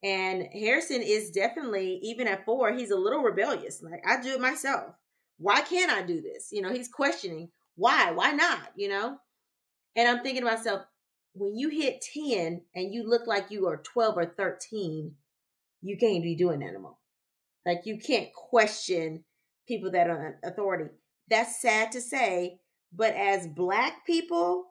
And 0.03 0.49
Harrison 0.55 1.03
is 1.03 1.31
definitely, 1.31 2.01
even 2.03 2.27
at 2.27 2.47
four, 2.47 2.73
he's 2.73 2.91
a 2.91 2.97
little 2.97 3.23
rebellious. 3.23 3.83
Like 3.83 4.03
I 4.07 4.23
do 4.23 4.31
it 4.31 4.41
myself. 4.41 4.95
Why 5.37 5.61
can't 5.61 5.93
I 5.93 6.03
do 6.03 6.23
this? 6.23 6.49
You 6.51 6.63
know, 6.63 6.73
he's 6.73 6.89
questioning 6.89 7.51
why, 7.77 8.11
why 8.13 8.33
not? 8.33 8.73
You 8.77 8.89
know, 8.89 9.19
and 9.97 10.09
I'm 10.09 10.23
thinking 10.23 10.43
to 10.43 10.51
myself, 10.51 10.83
when 11.35 11.57
you 11.57 11.69
hit 11.69 12.05
10 12.15 12.63
and 12.75 12.95
you 12.95 13.09
look 13.09 13.27
like 13.27 13.51
you 13.51 13.67
are 13.69 13.79
12 13.79 14.17
or 14.17 14.27
13, 14.27 15.15
you 15.83 15.97
can't 15.97 16.23
be 16.23 16.37
doing 16.37 16.61
that 16.61 16.69
anymore. 16.69 16.97
Like 17.67 17.83
you 17.85 17.99
can't 17.99 18.33
question 18.33 19.25
people 19.69 19.91
that 19.93 20.09
are 20.09 20.39
authority. 20.43 20.91
That's 21.29 21.61
sad 21.61 21.93
to 21.93 22.01
say, 22.01 22.61
but 22.93 23.15
as 23.15 23.47
black 23.47 24.05
people, 24.07 24.67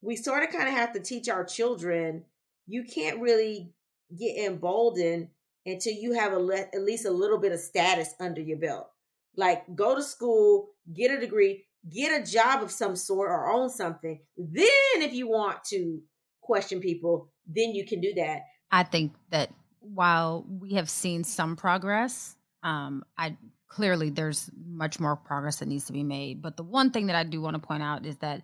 we 0.00 0.16
sort 0.16 0.42
of 0.42 0.50
kind 0.50 0.68
of 0.68 0.74
have 0.74 0.92
to 0.94 1.00
teach 1.00 1.28
our 1.28 1.44
children 1.44 2.24
you 2.66 2.84
can't 2.84 3.20
really 3.20 3.72
get 4.16 4.46
emboldened 4.46 5.28
until 5.66 5.92
you 5.92 6.12
have 6.12 6.32
a 6.32 6.38
le- 6.38 6.56
at 6.56 6.82
least 6.82 7.06
a 7.06 7.10
little 7.10 7.38
bit 7.38 7.52
of 7.52 7.60
status 7.60 8.14
under 8.20 8.40
your 8.40 8.58
belt. 8.58 8.88
Like 9.36 9.64
go 9.74 9.94
to 9.94 10.02
school, 10.02 10.70
get 10.92 11.10
a 11.10 11.20
degree, 11.20 11.64
get 11.90 12.20
a 12.20 12.30
job 12.30 12.62
of 12.62 12.70
some 12.70 12.96
sort 12.96 13.30
or 13.30 13.50
own 13.50 13.70
something. 13.70 14.20
Then 14.36 14.68
if 14.96 15.12
you 15.12 15.28
want 15.28 15.64
to 15.64 16.00
question 16.40 16.80
people, 16.80 17.30
then 17.46 17.72
you 17.72 17.86
can 17.86 18.00
do 18.00 18.12
that. 18.14 18.42
I 18.70 18.84
think 18.84 19.12
that 19.30 19.50
while 19.82 20.44
we 20.48 20.74
have 20.74 20.88
seen 20.88 21.24
some 21.24 21.56
progress, 21.56 22.36
um, 22.62 23.04
I 23.16 23.36
clearly 23.68 24.10
there's 24.10 24.50
much 24.66 25.00
more 25.00 25.16
progress 25.16 25.56
that 25.56 25.68
needs 25.68 25.86
to 25.86 25.92
be 25.92 26.02
made. 26.04 26.42
But 26.42 26.56
the 26.56 26.62
one 26.62 26.90
thing 26.90 27.06
that 27.06 27.16
I 27.16 27.24
do 27.24 27.40
want 27.40 27.54
to 27.54 27.66
point 27.66 27.82
out 27.82 28.04
is 28.06 28.16
that 28.18 28.42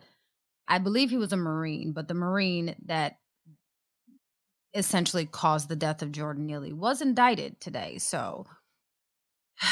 I 0.67 0.79
believe 0.79 1.11
he 1.11 1.17
was 1.17 1.33
a 1.33 1.37
Marine, 1.37 1.93
but 1.93 2.09
the 2.09 2.15
Marine 2.15 2.75
that 2.87 3.19
essentially 4.75 5.27
caused 5.27 5.69
the 5.69 5.77
death 5.77 6.03
of 6.03 6.13
Jordan 6.13 6.47
Neely 6.47 6.73
was 6.73 7.01
indicted 7.01 7.61
today. 7.61 7.99
So 7.99 8.47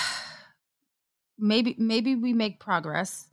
maybe 1.39 1.75
maybe 1.79 2.15
we 2.15 2.33
make 2.33 2.61
progress 2.61 3.27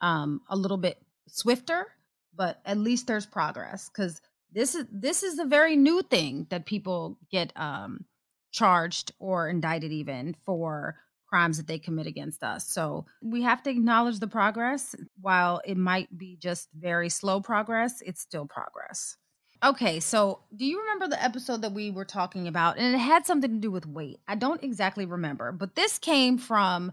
um 0.00 0.42
a 0.48 0.56
little 0.56 0.76
bit 0.76 0.98
swifter, 1.28 1.86
but 2.34 2.60
at 2.64 2.78
least 2.78 3.06
there's 3.06 3.26
progress 3.26 3.88
cuz 3.88 4.20
this 4.56 4.74
is 4.74 4.86
this 4.90 5.22
is 5.22 5.38
a 5.38 5.44
very 5.44 5.76
new 5.76 6.02
thing 6.02 6.46
that 6.50 6.66
people 6.66 7.18
get 7.30 7.52
um 7.56 8.04
charged 8.52 9.12
or 9.18 9.48
indicted 9.48 9.92
even 9.92 10.34
for 10.44 10.96
crimes 11.28 11.58
that 11.58 11.66
they 11.66 11.78
commit 11.78 12.06
against 12.06 12.42
us. 12.42 12.66
So 12.66 13.04
we 13.22 13.42
have 13.42 13.62
to 13.64 13.70
acknowledge 13.70 14.18
the 14.18 14.26
progress. 14.26 14.94
While 15.20 15.60
it 15.64 15.76
might 15.76 16.16
be 16.16 16.36
just 16.40 16.68
very 16.72 17.10
slow 17.10 17.40
progress, 17.40 18.00
it's 18.00 18.22
still 18.22 18.46
progress. 18.46 19.16
Okay, 19.62 20.00
so 20.00 20.40
do 20.54 20.64
you 20.64 20.80
remember 20.80 21.08
the 21.08 21.22
episode 21.22 21.62
that 21.62 21.72
we 21.72 21.90
were 21.90 22.04
talking 22.04 22.46
about? 22.48 22.78
And 22.78 22.94
it 22.94 22.98
had 22.98 23.26
something 23.26 23.52
to 23.52 23.58
do 23.58 23.70
with 23.70 23.86
weight. 23.86 24.20
I 24.26 24.36
don't 24.36 24.62
exactly 24.62 25.04
remember, 25.04 25.52
but 25.52 25.74
this 25.74 25.98
came 25.98 26.38
from 26.38 26.92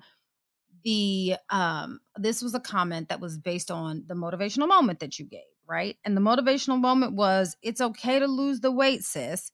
the 0.84 1.36
um 1.50 2.02
this 2.18 2.42
was 2.42 2.54
a 2.54 2.60
comment 2.60 3.08
that 3.08 3.22
was 3.22 3.38
based 3.38 3.72
on 3.72 4.04
the 4.08 4.16
motivational 4.16 4.68
moment 4.68 5.00
that 5.00 5.18
you 5.18 5.26
gave, 5.26 5.53
right? 5.74 5.98
And 6.06 6.16
the 6.16 6.22
motivational 6.22 6.80
moment 6.80 7.14
was 7.14 7.58
it's 7.64 7.82
okay 7.82 8.20
to 8.20 8.28
lose 8.28 8.60
the 8.60 8.72
weight, 8.72 9.04
sis, 9.04 9.52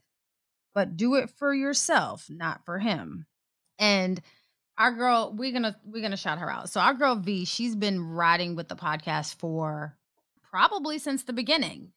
but 0.76 0.98
do 0.98 1.16
it 1.16 1.30
for 1.30 1.54
yourself, 1.54 2.28
not 2.30 2.66
for 2.66 2.80
him. 2.80 3.26
And 3.80 4.22
our 4.80 4.94
girl 4.94 5.34
we're 5.36 5.52
gonna 5.52 5.76
we're 5.84 6.02
gonna 6.02 6.18
shout 6.18 6.40
her 6.40 6.50
out 6.50 6.70
so 6.70 6.80
our 6.80 6.94
girl 6.94 7.16
v 7.16 7.46
she's 7.46 7.76
been 7.76 8.02
riding 8.02 8.56
with 8.56 8.70
the 8.70 8.76
podcast 8.76 9.36
for 9.36 9.96
probably 10.50 10.98
since 10.98 11.24
the 11.24 11.34
beginning 11.34 11.92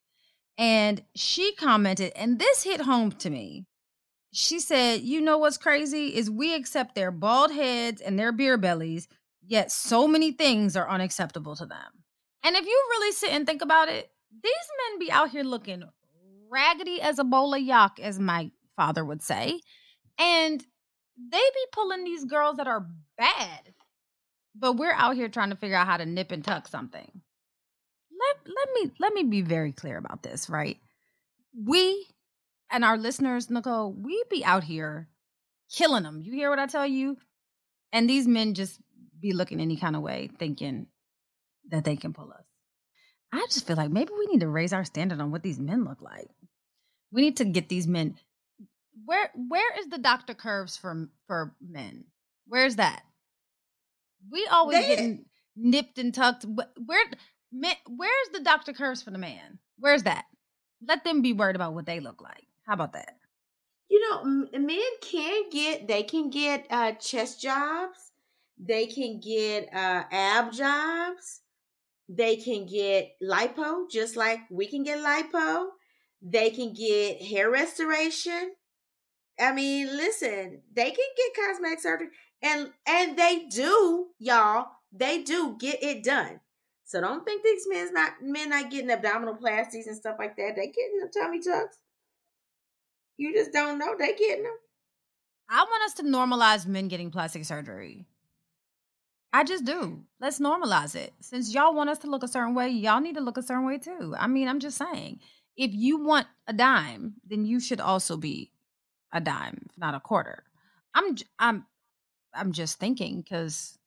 and 0.58 1.02
she 1.14 1.54
commented 1.54 2.12
and 2.16 2.38
this 2.38 2.64
hit 2.64 2.80
home 2.80 3.12
to 3.12 3.30
me 3.30 3.64
she 4.32 4.58
said 4.58 5.00
you 5.00 5.20
know 5.20 5.38
what's 5.38 5.56
crazy 5.56 6.08
is 6.14 6.28
we 6.28 6.54
accept 6.54 6.94
their 6.94 7.12
bald 7.12 7.52
heads 7.52 8.00
and 8.00 8.18
their 8.18 8.32
beer 8.32 8.58
bellies 8.58 9.06
yet 9.46 9.70
so 9.70 10.08
many 10.08 10.32
things 10.32 10.76
are 10.76 10.90
unacceptable 10.90 11.54
to 11.54 11.64
them 11.64 12.02
and 12.42 12.56
if 12.56 12.66
you 12.66 12.86
really 12.90 13.12
sit 13.12 13.30
and 13.30 13.46
think 13.46 13.62
about 13.62 13.88
it 13.88 14.10
these 14.42 14.52
men 14.90 14.98
be 14.98 15.10
out 15.10 15.30
here 15.30 15.44
looking 15.44 15.82
raggedy 16.50 17.00
as 17.00 17.18
a 17.18 17.24
bowl 17.24 17.54
of 17.54 17.60
yak 17.60 17.98
as 18.00 18.18
my 18.18 18.50
father 18.76 19.04
would 19.04 19.22
say 19.22 19.60
and 20.18 20.64
they 21.30 21.38
be 21.38 21.66
pulling 21.72 22.04
these 22.04 22.24
girls 22.24 22.56
that 22.56 22.66
are 22.66 22.86
bad. 23.16 23.74
But 24.54 24.74
we're 24.74 24.92
out 24.92 25.16
here 25.16 25.28
trying 25.28 25.50
to 25.50 25.56
figure 25.56 25.76
out 25.76 25.86
how 25.86 25.96
to 25.96 26.06
nip 26.06 26.30
and 26.30 26.44
tuck 26.44 26.68
something. 26.68 27.10
Let 28.10 28.54
let 28.54 28.68
me 28.74 28.92
let 29.00 29.14
me 29.14 29.24
be 29.24 29.42
very 29.42 29.72
clear 29.72 29.96
about 29.96 30.22
this, 30.22 30.48
right? 30.48 30.78
We 31.56 32.06
and 32.70 32.84
our 32.84 32.96
listeners, 32.96 33.50
Nicole, 33.50 33.92
we 33.92 34.22
be 34.30 34.44
out 34.44 34.64
here 34.64 35.08
killing 35.70 36.04
them. 36.04 36.20
You 36.20 36.32
hear 36.32 36.50
what 36.50 36.58
I 36.58 36.66
tell 36.66 36.86
you? 36.86 37.16
And 37.92 38.08
these 38.08 38.26
men 38.26 38.54
just 38.54 38.80
be 39.20 39.32
looking 39.32 39.60
any 39.60 39.76
kind 39.76 39.96
of 39.96 40.02
way, 40.02 40.30
thinking 40.38 40.86
that 41.70 41.84
they 41.84 41.96
can 41.96 42.12
pull 42.12 42.32
us. 42.32 42.44
I 43.32 43.46
just 43.50 43.66
feel 43.66 43.76
like 43.76 43.90
maybe 43.90 44.10
we 44.16 44.26
need 44.26 44.40
to 44.40 44.48
raise 44.48 44.72
our 44.72 44.84
standard 44.84 45.20
on 45.20 45.30
what 45.30 45.42
these 45.42 45.58
men 45.58 45.84
look 45.84 46.02
like. 46.02 46.28
We 47.10 47.22
need 47.22 47.38
to 47.38 47.44
get 47.44 47.68
these 47.68 47.86
men 47.86 48.16
where 49.04 49.30
where 49.34 49.78
is 49.78 49.88
the 49.88 49.98
Dr. 49.98 50.34
Curves 50.34 50.76
for 50.76 51.08
for 51.26 51.54
men? 51.60 52.04
Where's 52.46 52.76
that? 52.76 53.02
We 54.30 54.46
always 54.50 54.78
they, 54.78 54.88
getting 54.88 55.24
nipped 55.56 55.98
and 55.98 56.14
tucked. 56.14 56.44
Where 56.44 57.04
man, 57.52 57.74
where's 57.86 58.28
the 58.32 58.40
Dr. 58.40 58.72
Curves 58.72 59.02
for 59.02 59.10
the 59.10 59.18
man? 59.18 59.58
Where's 59.78 60.04
that? 60.04 60.26
Let 60.86 61.04
them 61.04 61.22
be 61.22 61.32
worried 61.32 61.56
about 61.56 61.74
what 61.74 61.86
they 61.86 62.00
look 62.00 62.20
like. 62.20 62.46
How 62.66 62.74
about 62.74 62.92
that? 62.92 63.16
You 63.88 64.10
know, 64.10 64.48
men 64.58 64.80
can 65.00 65.50
get 65.50 65.88
they 65.88 66.02
can 66.02 66.30
get 66.30 66.66
uh 66.70 66.92
chest 66.92 67.40
jobs. 67.40 68.12
They 68.58 68.86
can 68.86 69.20
get 69.20 69.68
uh 69.74 70.04
ab 70.10 70.52
jobs. 70.52 71.41
They 72.14 72.36
can 72.36 72.66
get 72.66 73.12
lipo 73.22 73.90
just 73.90 74.16
like 74.16 74.40
we 74.50 74.66
can 74.66 74.82
get 74.82 74.98
lipo. 74.98 75.66
They 76.20 76.50
can 76.50 76.74
get 76.74 77.22
hair 77.22 77.50
restoration. 77.50 78.52
I 79.40 79.52
mean, 79.52 79.86
listen, 79.86 80.60
they 80.74 80.90
can 80.90 81.06
get 81.16 81.48
cosmetic 81.48 81.80
surgery 81.80 82.08
and 82.42 82.70
and 82.86 83.16
they 83.16 83.46
do, 83.50 84.08
y'all. 84.18 84.66
They 84.92 85.22
do 85.22 85.56
get 85.58 85.82
it 85.82 86.04
done. 86.04 86.40
So 86.84 87.00
don't 87.00 87.24
think 87.24 87.42
these 87.42 87.66
men's 87.68 87.92
not 87.92 88.12
men 88.20 88.50
not 88.50 88.70
getting 88.70 88.90
abdominoplasties 88.90 89.86
and 89.86 89.96
stuff 89.96 90.16
like 90.18 90.36
that. 90.36 90.52
They 90.54 90.66
getting 90.66 91.00
the 91.00 91.10
tummy 91.18 91.40
tucks. 91.40 91.78
You 93.16 93.32
just 93.32 93.52
don't 93.52 93.78
know 93.78 93.94
they 93.98 94.14
getting 94.14 94.44
them. 94.44 94.56
I 95.48 95.62
want 95.62 95.84
us 95.84 95.94
to 95.94 96.02
normalize 96.02 96.66
men 96.66 96.88
getting 96.88 97.10
plastic 97.10 97.44
surgery. 97.44 98.06
I 99.32 99.44
just 99.44 99.64
do. 99.64 100.04
Let's 100.20 100.38
normalize 100.38 100.94
it. 100.94 101.14
Since 101.20 101.54
y'all 101.54 101.74
want 101.74 101.90
us 101.90 101.98
to 101.98 102.10
look 102.10 102.22
a 102.22 102.28
certain 102.28 102.54
way, 102.54 102.68
y'all 102.68 103.00
need 103.00 103.14
to 103.14 103.22
look 103.22 103.38
a 103.38 103.42
certain 103.42 103.64
way 103.64 103.78
too. 103.78 104.14
I 104.18 104.26
mean, 104.26 104.46
I'm 104.48 104.60
just 104.60 104.76
saying. 104.76 105.20
If 105.56 105.72
you 105.72 105.98
want 105.98 106.26
a 106.46 106.52
dime, 106.52 107.14
then 107.26 107.44
you 107.44 107.60
should 107.60 107.80
also 107.80 108.16
be 108.16 108.50
a 109.12 109.20
dime, 109.20 109.68
not 109.76 109.94
a 109.94 110.00
quarter. 110.00 110.44
I'm 110.94 111.16
I'm 111.38 111.66
I'm 112.34 112.52
just 112.52 112.78
thinking 112.78 113.20
because 113.20 113.78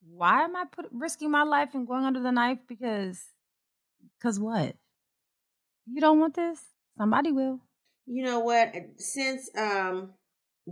why 0.00 0.44
am 0.44 0.56
I 0.56 0.64
put, 0.70 0.86
risking 0.92 1.30
my 1.30 1.42
life 1.42 1.70
and 1.74 1.86
going 1.86 2.04
under 2.04 2.20
the 2.20 2.32
knife? 2.32 2.58
Because 2.68 3.22
because 4.18 4.38
what? 4.38 4.76
You 5.86 6.00
don't 6.00 6.20
want 6.20 6.34
this? 6.34 6.60
Somebody 6.98 7.32
will. 7.32 7.60
You 8.06 8.24
know 8.24 8.40
what? 8.40 8.74
Since 8.98 9.50
um 9.56 10.12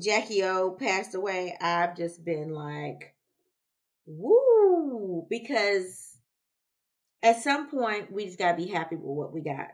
Jackie 0.01 0.45
O 0.45 0.73
passed 0.73 1.15
away, 1.15 1.57
I've 1.61 1.97
just 1.97 2.25
been 2.25 2.51
like, 2.51 3.14
woo, 4.07 5.27
because 5.29 6.17
at 7.23 7.43
some 7.43 7.71
point 7.71 8.13
we 8.13 8.27
just 8.27 8.39
gotta 8.39 8.57
be 8.57 8.67
happy 8.67 8.97
with 8.97 9.05
what 9.05 9.33
we 9.33 9.43
got. 9.43 9.69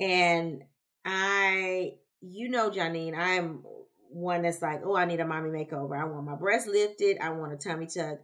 And 0.00 0.62
I 1.04 1.94
you 2.20 2.48
know, 2.48 2.70
Janine, 2.70 3.16
I'm 3.16 3.62
one 4.10 4.42
that's 4.42 4.62
like, 4.62 4.80
oh, 4.84 4.96
I 4.96 5.04
need 5.04 5.20
a 5.20 5.26
mommy 5.26 5.50
makeover. 5.50 6.00
I 6.00 6.04
want 6.04 6.26
my 6.26 6.34
breast 6.34 6.66
lifted. 6.66 7.18
I 7.20 7.30
want 7.30 7.52
a 7.52 7.56
tummy 7.56 7.86
tuck. 7.86 8.18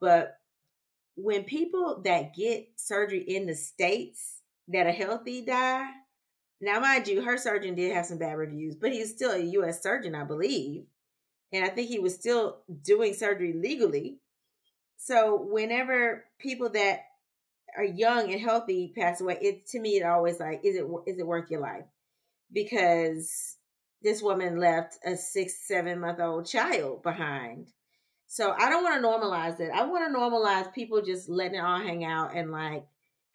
But 0.00 0.36
when 1.16 1.44
people 1.44 2.02
that 2.04 2.34
get 2.34 2.68
surgery 2.76 3.20
in 3.20 3.46
the 3.46 3.54
States 3.54 4.40
that 4.68 4.86
are 4.86 4.92
healthy 4.92 5.44
die, 5.44 5.86
now, 6.60 6.80
mind 6.80 7.08
you, 7.08 7.22
her 7.22 7.36
surgeon 7.36 7.74
did 7.74 7.92
have 7.94 8.06
some 8.06 8.18
bad 8.18 8.38
reviews, 8.38 8.76
but 8.76 8.92
he's 8.92 9.10
still 9.10 9.32
a 9.32 9.38
U.S. 9.38 9.82
surgeon, 9.82 10.14
I 10.14 10.24
believe. 10.24 10.84
And 11.52 11.64
I 11.64 11.68
think 11.68 11.88
he 11.88 11.98
was 11.98 12.14
still 12.14 12.60
doing 12.82 13.12
surgery 13.12 13.52
legally. 13.52 14.20
So 15.04 15.36
whenever 15.36 16.24
people 16.38 16.70
that 16.70 17.00
are 17.76 17.84
young 17.84 18.32
and 18.32 18.40
healthy 18.40 18.92
pass 18.96 19.20
away, 19.20 19.38
it 19.40 19.66
to 19.68 19.80
me 19.80 19.96
it 19.96 20.04
always 20.04 20.40
like, 20.40 20.60
is 20.64 20.76
it 20.76 20.84
is 21.06 21.18
it 21.18 21.26
worth 21.26 21.50
your 21.50 21.60
life? 21.60 21.84
because 22.54 23.56
this 24.02 24.22
woman 24.22 24.58
left 24.58 24.96
a 25.04 25.16
six, 25.16 25.66
seven 25.66 26.00
month 26.00 26.20
old 26.20 26.46
child 26.46 27.02
behind. 27.02 27.68
So 28.26 28.50
I 28.50 28.70
don't 28.70 28.82
want 28.82 29.02
to 29.02 29.06
normalize 29.06 29.60
it. 29.60 29.70
I 29.74 29.84
want 29.84 30.10
to 30.10 30.18
normalize 30.18 30.72
people 30.72 31.02
just 31.02 31.28
letting 31.28 31.58
it 31.58 31.64
all 31.64 31.78
hang 31.78 32.04
out 32.04 32.34
and 32.34 32.50
like 32.50 32.84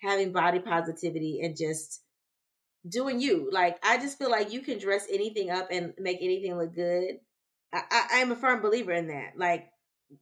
having 0.02 0.32
body 0.32 0.60
positivity 0.60 1.42
and 1.44 1.56
just 1.58 2.02
doing 2.88 3.22
you. 3.22 3.50
Like 3.52 3.78
I 3.84 3.98
just 3.98 4.18
feel 4.18 4.32
like 4.32 4.52
you 4.52 4.62
can 4.62 4.80
dress 4.80 5.06
anything 5.12 5.52
up 5.52 5.70
and 5.72 5.94
make 6.00 6.20
anything 6.22 6.58
look 6.58 6.74
good. 6.74 7.20
I, 7.74 7.84
I, 7.90 8.08
I 8.14 8.18
am 8.20 8.32
a 8.32 8.36
firm 8.36 8.62
believer 8.62 8.92
in 8.92 9.08
that. 9.08 9.34
Like, 9.38 9.70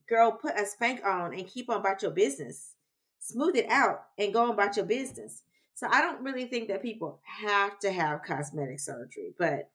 girl, 0.07 0.31
put 0.31 0.59
a 0.59 0.65
spank 0.65 1.05
on 1.05 1.33
and 1.33 1.47
keep 1.47 1.69
on 1.69 1.79
about 1.79 2.01
your 2.01 2.11
business. 2.11 2.73
Smooth 3.19 3.55
it 3.55 3.69
out 3.69 4.03
and 4.17 4.33
go 4.33 4.43
on 4.43 4.51
about 4.51 4.75
your 4.75 4.85
business. 4.85 5.43
So 5.75 5.87
I 5.89 6.01
don't 6.01 6.23
really 6.23 6.45
think 6.45 6.69
that 6.69 6.81
people 6.81 7.19
have 7.23 7.77
to 7.79 7.91
have 7.91 8.23
cosmetic 8.23 8.79
surgery, 8.79 9.33
but 9.37 9.69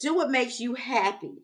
do 0.00 0.14
what 0.14 0.30
makes 0.30 0.60
you 0.60 0.74
happy. 0.74 1.42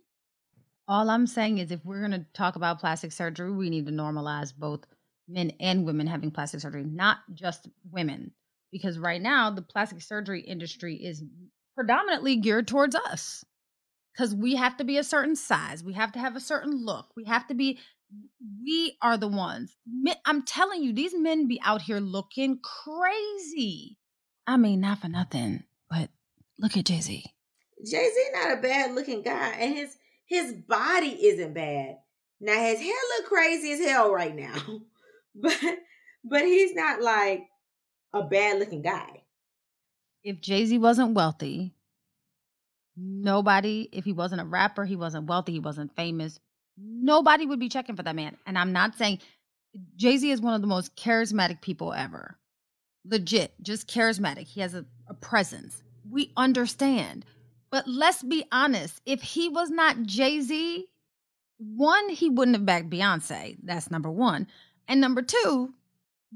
All 0.86 1.10
I'm 1.10 1.26
saying 1.26 1.58
is 1.58 1.70
if 1.70 1.84
we're 1.84 2.00
going 2.00 2.12
to 2.12 2.26
talk 2.32 2.56
about 2.56 2.80
plastic 2.80 3.12
surgery, 3.12 3.50
we 3.50 3.68
need 3.68 3.86
to 3.86 3.92
normalize 3.92 4.54
both 4.56 4.80
men 5.28 5.52
and 5.60 5.84
women 5.84 6.06
having 6.06 6.30
plastic 6.30 6.60
surgery, 6.60 6.84
not 6.84 7.18
just 7.34 7.68
women. 7.90 8.32
Because 8.70 8.98
right 8.98 9.20
now, 9.20 9.50
the 9.50 9.62
plastic 9.62 10.02
surgery 10.02 10.40
industry 10.40 10.94
is 10.96 11.22
predominantly 11.74 12.36
geared 12.36 12.68
towards 12.68 12.94
us 12.94 13.44
because 14.18 14.34
we 14.34 14.56
have 14.56 14.76
to 14.78 14.84
be 14.84 14.98
a 14.98 15.04
certain 15.04 15.36
size. 15.36 15.84
We 15.84 15.92
have 15.92 16.10
to 16.12 16.18
have 16.18 16.34
a 16.34 16.40
certain 16.40 16.84
look. 16.84 17.06
We 17.16 17.24
have 17.26 17.46
to 17.48 17.54
be, 17.54 17.78
we 18.64 18.96
are 19.00 19.16
the 19.16 19.28
ones. 19.28 19.76
I'm 20.24 20.42
telling 20.42 20.82
you, 20.82 20.92
these 20.92 21.14
men 21.14 21.46
be 21.46 21.60
out 21.64 21.82
here 21.82 22.00
looking 22.00 22.58
crazy. 22.58 23.96
I 24.44 24.56
mean, 24.56 24.80
not 24.80 25.00
for 25.00 25.08
nothing, 25.08 25.62
but 25.88 26.10
look 26.58 26.76
at 26.76 26.86
Jay 26.86 27.00
Z. 27.00 27.24
Jay 27.86 28.10
Z 28.12 28.30
not 28.32 28.58
a 28.58 28.60
bad 28.60 28.94
looking 28.94 29.22
guy, 29.22 29.50
and 29.50 29.74
his 29.74 29.96
his 30.26 30.52
body 30.52 31.10
isn't 31.10 31.54
bad. 31.54 31.98
Now 32.40 32.60
his 32.60 32.80
hair 32.80 32.94
look 33.18 33.28
crazy 33.28 33.72
as 33.72 33.80
hell 33.80 34.10
right 34.10 34.34
now, 34.34 34.56
but 35.34 35.56
but 36.24 36.42
he's 36.42 36.74
not 36.74 37.00
like 37.00 37.44
a 38.12 38.24
bad 38.24 38.58
looking 38.58 38.82
guy. 38.82 39.22
If 40.24 40.40
Jay 40.40 40.64
Z 40.66 40.76
wasn't 40.78 41.14
wealthy, 41.14 41.76
nobody, 42.98 43.88
if 43.92 44.04
he 44.04 44.12
wasn't 44.12 44.40
a 44.40 44.44
rapper, 44.44 44.84
he 44.84 44.96
wasn't 44.96 45.28
wealthy, 45.28 45.52
he 45.52 45.60
wasn't 45.60 45.94
famous, 45.94 46.38
nobody 46.76 47.46
would 47.46 47.60
be 47.60 47.68
checking 47.68 47.96
for 47.96 48.02
that 48.02 48.16
man. 48.16 48.36
And 48.46 48.58
I'm 48.58 48.72
not 48.72 48.96
saying 48.96 49.20
Jay 49.96 50.16
Z 50.16 50.30
is 50.30 50.40
one 50.40 50.54
of 50.54 50.60
the 50.60 50.66
most 50.66 50.96
charismatic 50.96 51.60
people 51.60 51.92
ever. 51.92 52.38
Legit, 53.04 53.54
just 53.62 53.88
charismatic. 53.88 54.46
He 54.46 54.60
has 54.60 54.74
a, 54.74 54.84
a 55.08 55.14
presence. 55.14 55.82
We 56.10 56.32
understand. 56.36 57.24
But 57.70 57.86
let's 57.86 58.22
be 58.22 58.44
honest 58.50 59.00
if 59.06 59.22
he 59.22 59.48
was 59.48 59.70
not 59.70 60.02
Jay 60.02 60.40
Z, 60.40 60.86
one, 61.58 62.08
he 62.08 62.30
wouldn't 62.30 62.56
have 62.56 62.66
backed 62.66 62.90
Beyonce. 62.90 63.56
That's 63.62 63.90
number 63.90 64.10
one. 64.10 64.46
And 64.86 65.00
number 65.00 65.22
two, 65.22 65.74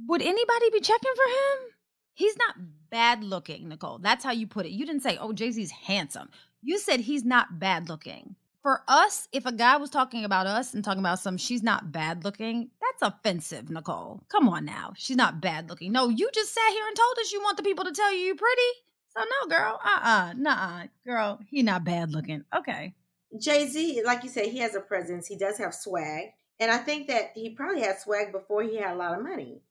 would 0.09 0.23
anybody 0.23 0.71
be 0.71 0.81
checking 0.81 1.13
for 1.15 1.25
him? 1.25 1.71
He's 2.15 2.37
not 2.37 2.57
bad 2.91 3.25
looking, 3.25 3.69
Nicole. 3.69 3.99
That's 3.99 4.25
how 4.25 4.33
you 4.33 4.47
put 4.47 4.67
it. 4.67 4.73
You 4.73 4.85
didn't 4.85 5.03
say, 5.03 5.17
oh, 5.19 5.33
Jay 5.33 5.51
Z's 5.51 5.71
handsome. 5.71 6.29
You 6.63 6.79
said 6.79 7.01
he's 7.01 7.25
not 7.25 7.59
bad 7.59 7.89
looking. 7.89 8.37
For 8.63 8.83
us, 8.87 9.27
if 9.33 9.45
a 9.45 9.53
guy 9.53 9.77
was 9.77 9.91
talking 9.91 10.25
about 10.25 10.47
us 10.47 10.73
and 10.73 10.85
talking 10.85 11.01
about 11.01 11.19
some, 11.19 11.37
she's 11.37 11.65
not 11.65 11.91
bad 11.91 12.23
looking, 12.23 12.71
that's 12.81 13.13
offensive, 13.13 13.69
Nicole. 13.69 14.23
Come 14.29 14.49
on 14.49 14.65
now. 14.65 14.93
She's 14.97 15.17
not 15.17 15.41
bad 15.41 15.69
looking. 15.69 15.91
No, 15.91 16.09
you 16.09 16.31
just 16.33 16.55
sat 16.55 16.71
here 16.71 16.87
and 16.87 16.97
told 16.97 17.19
us 17.19 17.33
you 17.33 17.43
want 17.43 17.57
the 17.57 17.65
people 17.65 17.85
to 17.85 17.91
tell 17.91 18.13
you 18.13 18.21
you're 18.21 18.37
pretty. 18.37 18.63
So 19.09 19.25
no, 19.25 19.49
girl. 19.49 19.81
Uh-uh. 19.85 20.35
Nuh-uh. 20.37 20.87
Girl, 21.05 21.41
he 21.49 21.65
not 21.65 21.83
bad 21.83 22.13
looking. 22.13 22.45
Okay. 22.57 22.95
Jay-Z, 23.41 24.03
like 24.05 24.23
you 24.23 24.29
said, 24.29 24.47
he 24.47 24.59
has 24.59 24.77
a 24.77 24.81
presence. 24.81 25.27
He 25.27 25.37
does 25.37 25.59
have 25.59 25.75
swag. 25.75 26.27
And 26.61 26.71
I 26.71 26.79
think 26.79 27.09
that 27.09 27.33
he 27.35 27.51
probably 27.51 27.83
had 27.83 27.99
swag 27.99 28.31
before 28.31 28.63
he 28.63 28.77
had 28.77 28.95
a 28.95 28.97
lot 28.97 29.19
of 29.19 29.25
money. 29.25 29.63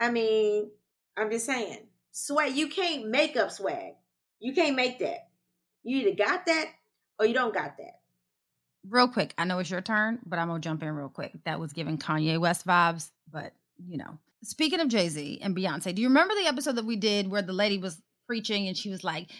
I 0.00 0.10
mean, 0.10 0.72
I'm 1.16 1.30
just 1.30 1.46
saying. 1.46 1.86
Swag, 2.10 2.56
you 2.56 2.68
can't 2.68 3.08
make 3.08 3.36
up 3.36 3.52
swag. 3.52 3.92
You 4.40 4.52
can't 4.54 4.74
make 4.74 4.98
that. 4.98 5.28
You 5.82 5.98
either 5.98 6.16
got 6.16 6.46
that 6.46 6.66
or 7.18 7.26
you 7.26 7.34
don't 7.34 7.54
got 7.54 7.76
that. 7.78 8.00
Real 8.88 9.08
quick, 9.08 9.34
I 9.36 9.44
know 9.44 9.58
it's 9.58 9.70
your 9.70 9.82
turn, 9.82 10.20
but 10.24 10.38
I'm 10.38 10.48
gonna 10.48 10.60
jump 10.60 10.82
in 10.82 10.90
real 10.94 11.08
quick. 11.08 11.32
That 11.44 11.60
was 11.60 11.72
giving 11.72 11.98
Kanye 11.98 12.40
West 12.40 12.66
vibes, 12.66 13.10
but 13.30 13.52
you 13.86 13.98
know. 13.98 14.18
Speaking 14.42 14.80
of 14.80 14.88
Jay 14.88 15.08
Z 15.10 15.38
and 15.42 15.54
Beyonce, 15.54 15.94
do 15.94 16.00
you 16.00 16.08
remember 16.08 16.34
the 16.34 16.46
episode 16.46 16.76
that 16.76 16.86
we 16.86 16.96
did 16.96 17.30
where 17.30 17.42
the 17.42 17.52
lady 17.52 17.76
was 17.76 18.00
preaching 18.26 18.68
and 18.68 18.76
she 18.76 18.88
was 18.88 19.04
like, 19.04 19.30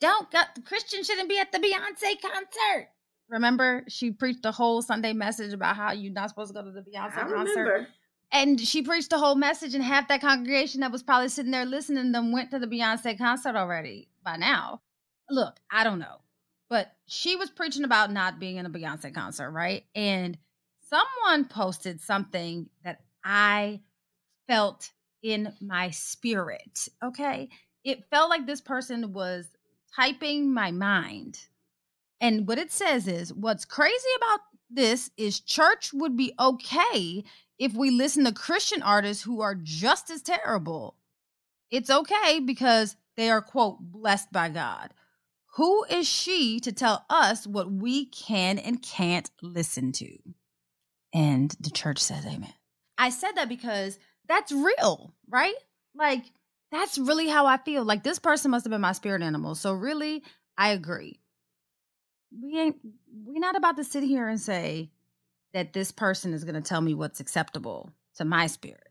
"Don't 0.00 0.30
go, 0.30 0.40
the 0.54 0.62
Christian 0.62 1.04
shouldn't 1.04 1.28
be 1.28 1.38
at 1.38 1.52
the 1.52 1.58
Beyonce 1.58 2.18
concert." 2.20 2.88
Remember, 3.28 3.84
she 3.88 4.10
preached 4.10 4.46
a 4.46 4.52
whole 4.52 4.80
Sunday 4.80 5.12
message 5.12 5.52
about 5.52 5.76
how 5.76 5.92
you're 5.92 6.12
not 6.12 6.30
supposed 6.30 6.54
to 6.54 6.54
go 6.54 6.64
to 6.64 6.70
the 6.70 6.80
Beyonce 6.80 7.16
I 7.16 7.28
concert. 7.28 7.60
Remember. 7.60 7.88
And 8.30 8.58
she 8.58 8.80
preached 8.80 9.12
a 9.12 9.18
whole 9.18 9.34
message, 9.34 9.74
and 9.74 9.84
half 9.84 10.08
that 10.08 10.22
congregation 10.22 10.80
that 10.80 10.92
was 10.92 11.02
probably 11.02 11.28
sitting 11.28 11.52
there 11.52 11.66
listening 11.66 12.06
to 12.06 12.12
them 12.12 12.32
went 12.32 12.50
to 12.52 12.58
the 12.58 12.66
Beyonce 12.66 13.18
concert 13.18 13.54
already 13.54 14.08
by 14.24 14.38
now 14.38 14.80
look, 15.32 15.58
I 15.70 15.84
don't 15.84 15.98
know, 15.98 16.20
but 16.68 16.92
she 17.06 17.36
was 17.36 17.50
preaching 17.50 17.84
about 17.84 18.12
not 18.12 18.38
being 18.38 18.56
in 18.56 18.66
a 18.66 18.70
Beyonce 18.70 19.12
concert, 19.14 19.50
right? 19.50 19.84
And 19.94 20.38
someone 20.88 21.46
posted 21.46 22.00
something 22.00 22.68
that 22.84 23.00
I 23.24 23.80
felt 24.46 24.90
in 25.22 25.52
my 25.60 25.90
spirit. 25.90 26.88
Okay. 27.02 27.48
It 27.84 28.04
felt 28.10 28.30
like 28.30 28.46
this 28.46 28.60
person 28.60 29.12
was 29.12 29.50
typing 29.94 30.52
my 30.52 30.70
mind. 30.70 31.38
And 32.20 32.46
what 32.46 32.58
it 32.58 32.70
says 32.70 33.08
is 33.08 33.32
what's 33.32 33.64
crazy 33.64 34.08
about 34.16 34.40
this 34.70 35.10
is 35.16 35.40
church 35.40 35.92
would 35.92 36.16
be 36.16 36.32
okay 36.38 37.24
if 37.58 37.74
we 37.74 37.90
listen 37.90 38.24
to 38.24 38.32
Christian 38.32 38.82
artists 38.82 39.22
who 39.22 39.40
are 39.40 39.54
just 39.54 40.10
as 40.10 40.22
terrible. 40.22 40.96
It's 41.70 41.90
okay 41.90 42.40
because 42.40 42.96
they 43.16 43.30
are, 43.30 43.42
quote, 43.42 43.78
blessed 43.80 44.32
by 44.32 44.48
God. 44.48 44.94
Who 45.56 45.84
is 45.84 46.08
she 46.08 46.60
to 46.60 46.72
tell 46.72 47.04
us 47.10 47.46
what 47.46 47.70
we 47.70 48.06
can 48.06 48.58
and 48.58 48.82
can't 48.82 49.30
listen 49.42 49.92
to? 49.92 50.16
And 51.14 51.54
the 51.60 51.70
church 51.70 51.98
says 51.98 52.24
amen. 52.24 52.54
I 52.96 53.10
said 53.10 53.32
that 53.32 53.48
because 53.48 53.98
that's 54.28 54.50
real, 54.50 55.14
right? 55.28 55.54
Like, 55.94 56.24
that's 56.70 56.96
really 56.96 57.28
how 57.28 57.44
I 57.44 57.58
feel. 57.58 57.84
Like, 57.84 58.02
this 58.02 58.18
person 58.18 58.50
must 58.50 58.64
have 58.64 58.70
been 58.70 58.80
my 58.80 58.92
spirit 58.92 59.20
animal. 59.20 59.54
So, 59.54 59.74
really, 59.74 60.22
I 60.56 60.70
agree. 60.70 61.20
We 62.42 62.58
ain't, 62.58 62.76
we're 63.12 63.40
not 63.40 63.56
about 63.56 63.76
to 63.76 63.84
sit 63.84 64.02
here 64.04 64.28
and 64.28 64.40
say 64.40 64.90
that 65.52 65.74
this 65.74 65.92
person 65.92 66.32
is 66.32 66.44
going 66.44 66.54
to 66.54 66.62
tell 66.62 66.80
me 66.80 66.94
what's 66.94 67.20
acceptable 67.20 67.92
to 68.16 68.24
my 68.24 68.46
spirit. 68.46 68.88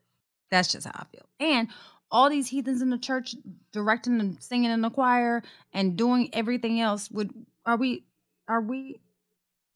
That's 0.51 0.71
just 0.71 0.85
how 0.85 0.93
I 0.93 1.05
feel. 1.05 1.27
And 1.39 1.69
all 2.11 2.29
these 2.29 2.47
heathens 2.47 2.81
in 2.81 2.89
the 2.89 2.97
church 2.97 3.35
directing 3.71 4.19
and 4.19 4.41
singing 4.41 4.71
in 4.71 4.81
the 4.81 4.89
choir 4.89 5.41
and 5.73 5.97
doing 5.97 6.29
everything 6.33 6.81
else 6.81 7.09
would 7.09 7.31
are 7.65 7.77
we 7.77 8.03
are 8.47 8.61
we 8.61 8.99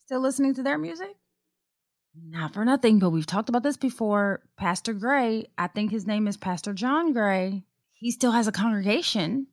still 0.04 0.20
listening 0.20 0.54
to 0.54 0.62
their 0.62 0.78
music? 0.78 1.16
Not 2.28 2.54
for 2.54 2.64
nothing 2.64 2.98
but 2.98 3.10
we've 3.10 3.26
talked 3.26 3.48
about 3.48 3.62
this 3.62 3.76
before. 3.76 4.42
Pastor 4.56 4.92
gray 4.92 5.46
i 5.56 5.66
think 5.66 5.90
his 5.90 6.06
name 6.06 6.28
is 6.28 6.36
pastor 6.36 6.72
john 6.72 7.12
gray 7.12 7.64
he 7.98 8.10
still 8.10 8.32
has 8.32 8.46
a 8.46 8.52
congregation. 8.52 9.46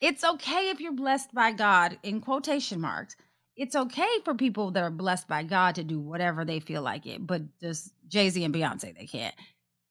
It's 0.00 0.22
okay 0.22 0.70
if 0.70 0.80
you're 0.80 0.92
blessed 0.92 1.34
by 1.34 1.52
god 1.52 1.98
in 2.02 2.20
quotation 2.20 2.80
marks. 2.80 3.16
It's 3.56 3.74
okay 3.74 4.08
for 4.24 4.34
people 4.34 4.70
that 4.70 4.82
are 4.84 4.90
blessed 4.90 5.26
by 5.28 5.42
god 5.42 5.74
to 5.74 5.84
do 5.84 5.98
whatever 5.98 6.44
they 6.44 6.60
feel 6.60 6.82
like 6.82 7.06
it 7.06 7.26
but 7.26 7.42
just 7.60 7.92
jay-z 8.08 8.42
and 8.42 8.54
beyonce 8.54 8.96
they 8.96 9.06
can't. 9.06 9.34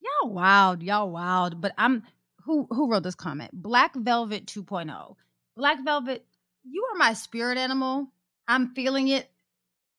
Y'all 0.02 0.32
wild 0.32 0.82
y'all 0.82 1.12
wild 1.12 1.60
but 1.60 1.74
i'm 1.78 2.04
who 2.50 2.68
who 2.72 2.90
wrote 2.90 3.04
this 3.04 3.14
comment? 3.14 3.52
Black 3.54 3.96
Velvet 3.96 4.48
2.0. 4.48 5.16
Black 5.56 5.78
Velvet, 5.86 6.26
you 6.64 6.84
are 6.92 6.98
my 6.98 7.14
spirit 7.14 7.60
animal. 7.60 8.08
I'm 8.48 8.74
feeling 8.74 9.08
it. 9.08 9.30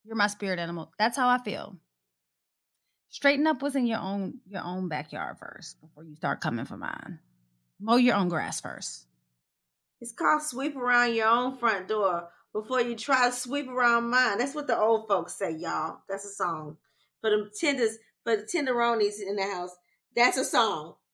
You're 0.04 0.16
my 0.16 0.26
spirit 0.26 0.58
animal. 0.58 0.92
That's 0.98 1.16
how 1.16 1.28
I 1.28 1.38
feel. 1.38 1.76
Straighten 3.08 3.46
up 3.46 3.62
what's 3.62 3.76
in 3.76 3.86
your 3.86 4.00
own 4.00 4.40
your 4.48 4.64
own 4.64 4.88
backyard 4.88 5.38
first 5.38 5.80
before 5.80 6.02
you 6.02 6.16
start 6.16 6.40
coming 6.40 6.64
for 6.64 6.76
mine. 6.76 7.20
Mow 7.78 7.96
your 7.96 8.16
own 8.16 8.28
grass 8.28 8.60
first. 8.60 9.06
It's 10.00 10.12
called 10.12 10.42
sweep 10.42 10.74
around 10.74 11.14
your 11.14 11.28
own 11.28 11.56
front 11.56 11.86
door 11.86 12.30
before 12.52 12.80
you 12.80 12.96
try 12.96 13.28
to 13.28 13.32
sweep 13.32 13.68
around 13.68 14.10
mine. 14.10 14.38
That's 14.38 14.56
what 14.56 14.66
the 14.66 14.76
old 14.76 15.06
folks 15.06 15.36
say, 15.36 15.52
y'all. 15.52 15.98
That's 16.08 16.24
a 16.24 16.32
song. 16.32 16.78
For 17.20 17.30
the 17.30 17.48
tenders, 17.60 17.96
for 18.24 18.34
the 18.34 18.42
tenderonis 18.42 19.20
in 19.24 19.36
the 19.36 19.44
house, 19.44 19.76
that's 20.16 20.36
a 20.36 20.44
song. 20.44 20.96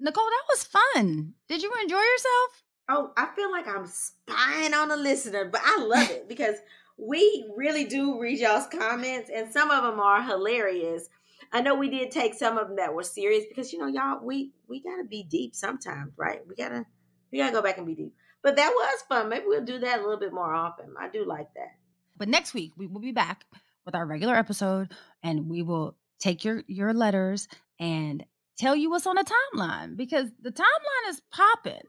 Nicole, 0.00 0.24
that 0.24 0.44
was 0.48 0.64
fun. 0.64 1.34
Did 1.48 1.62
you 1.62 1.72
enjoy 1.82 1.96
yourself? 1.96 2.62
Oh, 2.88 3.12
I 3.16 3.26
feel 3.34 3.50
like 3.50 3.68
I'm 3.68 3.86
spying 3.86 4.74
on 4.74 4.90
a 4.90 4.96
listener, 4.96 5.44
but 5.46 5.60
I 5.64 5.82
love 5.82 6.10
it 6.10 6.28
because 6.28 6.56
we 6.96 7.46
really 7.56 7.84
do 7.84 8.18
read 8.18 8.38
y'all's 8.38 8.66
comments, 8.66 9.30
and 9.34 9.52
some 9.52 9.70
of 9.70 9.82
them 9.82 10.00
are 10.00 10.22
hilarious. 10.22 11.08
I 11.52 11.60
know 11.60 11.74
we 11.74 11.88
did 11.90 12.10
take 12.10 12.34
some 12.34 12.58
of 12.58 12.68
them 12.68 12.76
that 12.76 12.94
were 12.94 13.02
serious 13.02 13.44
because 13.48 13.72
you 13.72 13.78
know, 13.78 13.86
y'all, 13.86 14.24
we 14.24 14.52
we 14.68 14.80
gotta 14.82 15.04
be 15.04 15.22
deep 15.22 15.54
sometimes, 15.54 16.12
right? 16.16 16.40
We 16.46 16.54
gotta 16.54 16.84
we 17.30 17.38
gotta 17.38 17.52
go 17.52 17.62
back 17.62 17.78
and 17.78 17.86
be 17.86 17.94
deep. 17.94 18.14
But 18.42 18.56
that 18.56 18.70
was 18.70 19.02
fun. 19.08 19.28
Maybe 19.28 19.46
we'll 19.46 19.64
do 19.64 19.78
that 19.80 19.98
a 19.98 20.02
little 20.02 20.18
bit 20.18 20.32
more 20.32 20.54
often. 20.54 20.94
I 20.98 21.08
do 21.08 21.24
like 21.24 21.52
that. 21.54 21.76
But 22.16 22.28
next 22.28 22.54
week 22.54 22.72
we 22.76 22.86
will 22.86 23.00
be 23.00 23.12
back 23.12 23.44
with 23.84 23.94
our 23.94 24.06
regular 24.06 24.34
episode 24.34 24.92
and 25.22 25.48
we 25.48 25.62
will 25.62 25.96
take 26.18 26.44
your 26.44 26.62
your 26.66 26.92
letters 26.92 27.48
and 27.78 28.24
tell 28.58 28.76
you 28.76 28.90
what's 28.90 29.06
on 29.06 29.16
the 29.16 29.24
timeline 29.54 29.96
because 29.96 30.28
the 30.42 30.50
timeline 30.50 31.08
is 31.08 31.22
popping. 31.30 31.82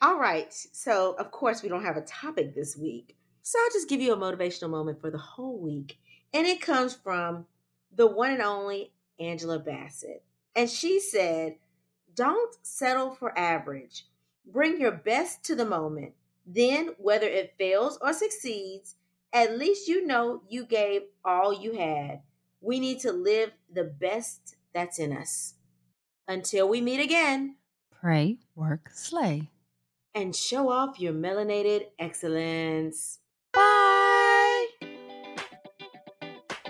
All 0.00 0.18
right. 0.18 0.52
So, 0.72 1.14
of 1.18 1.30
course, 1.30 1.62
we 1.62 1.68
don't 1.68 1.84
have 1.84 1.96
a 1.96 2.02
topic 2.02 2.54
this 2.54 2.76
week. 2.76 3.16
So, 3.42 3.58
I'll 3.58 3.72
just 3.72 3.88
give 3.88 4.00
you 4.00 4.12
a 4.12 4.16
motivational 4.16 4.70
moment 4.70 5.00
for 5.00 5.10
the 5.10 5.18
whole 5.18 5.58
week. 5.58 5.98
And 6.32 6.46
it 6.46 6.60
comes 6.60 6.94
from 6.94 7.46
the 7.94 8.06
one 8.06 8.30
and 8.30 8.42
only 8.42 8.92
Angela 9.20 9.58
Bassett. 9.58 10.24
And 10.56 10.68
she 10.68 10.98
said, 10.98 11.56
Don't 12.14 12.54
settle 12.62 13.14
for 13.14 13.36
average. 13.38 14.06
Bring 14.46 14.80
your 14.80 14.92
best 14.92 15.44
to 15.44 15.54
the 15.54 15.64
moment. 15.64 16.14
Then, 16.46 16.94
whether 16.98 17.26
it 17.26 17.54
fails 17.56 17.98
or 18.00 18.12
succeeds, 18.12 18.96
at 19.32 19.56
least 19.56 19.88
you 19.88 20.06
know 20.06 20.42
you 20.48 20.64
gave 20.64 21.02
all 21.24 21.52
you 21.52 21.72
had. 21.78 22.22
We 22.60 22.80
need 22.80 23.00
to 23.00 23.12
live 23.12 23.52
the 23.72 23.84
best 23.84 24.56
that's 24.74 24.98
in 24.98 25.16
us. 25.16 25.54
Until 26.28 26.68
we 26.68 26.80
meet 26.80 27.00
again, 27.00 27.56
pray, 27.90 28.38
work, 28.54 28.90
slay, 28.92 29.48
and 30.14 30.34
show 30.34 30.70
off 30.70 31.00
your 31.00 31.12
melanated 31.12 31.86
excellence. 31.98 33.18
Bye. 33.52 34.66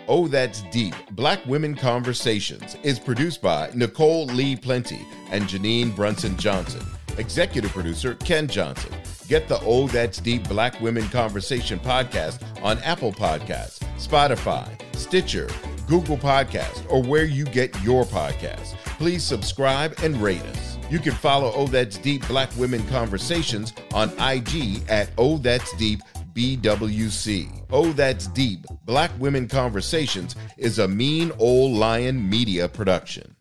Oh, 0.09 0.27
That's 0.27 0.63
Deep 0.73 0.95
Black 1.13 1.45
Women 1.47 1.75
Conversations 1.77 2.77
is 2.83 2.99
produced 2.99 3.41
by 3.41 3.71
Nicole 3.75 4.27
Lee 4.27 4.57
Plenty 4.57 5.01
and 5.31 5.45
Janine 5.45 5.95
Brunson 5.95 6.37
Johnson. 6.37 6.85
Executive 7.19 7.71
producer 7.71 8.15
Ken 8.17 8.49
Johnson. 8.49 8.93
Get 9.29 9.47
the 9.49 9.61
Oh 9.61 9.87
That's 9.87 10.19
Deep 10.19 10.49
Black 10.49 10.81
Women 10.81 11.07
Conversation 11.09 11.79
podcast 11.79 12.43
on 12.63 12.79
Apple 12.79 13.13
Podcasts, 13.13 13.79
Spotify, 13.97 14.69
Stitcher, 14.97 15.49
Google 15.87 16.17
Podcasts, 16.17 16.85
or 16.91 17.03
where 17.03 17.25
you 17.25 17.45
get 17.45 17.81
your 17.83 18.05
podcasts. 18.05 18.75
Please 19.03 19.25
subscribe 19.25 19.97
and 20.05 20.17
rate 20.23 20.43
us. 20.43 20.79
You 20.89 21.01
can 21.01 21.11
follow 21.11 21.51
Oh 21.57 21.67
That's 21.67 21.99
Deep 21.99 22.25
Black 22.29 22.49
Women 22.57 22.87
Conversations 22.87 23.75
on 23.93 24.11
IG 24.11 24.89
at 24.89 25.11
Oh 25.19 25.39
That's 25.39 25.77
Deep 25.77 25.99
BWC. 26.35 27.65
Oh 27.73 27.91
That's 27.95 28.29
Deep 28.29 28.65
Black 28.85 29.11
Women 29.19 29.49
Conversations 29.49 30.37
is 30.57 30.79
a 30.79 30.87
Mean 30.87 31.33
Old 31.41 31.73
Lion 31.73 32.31
Media 32.31 32.69
production. 32.69 33.32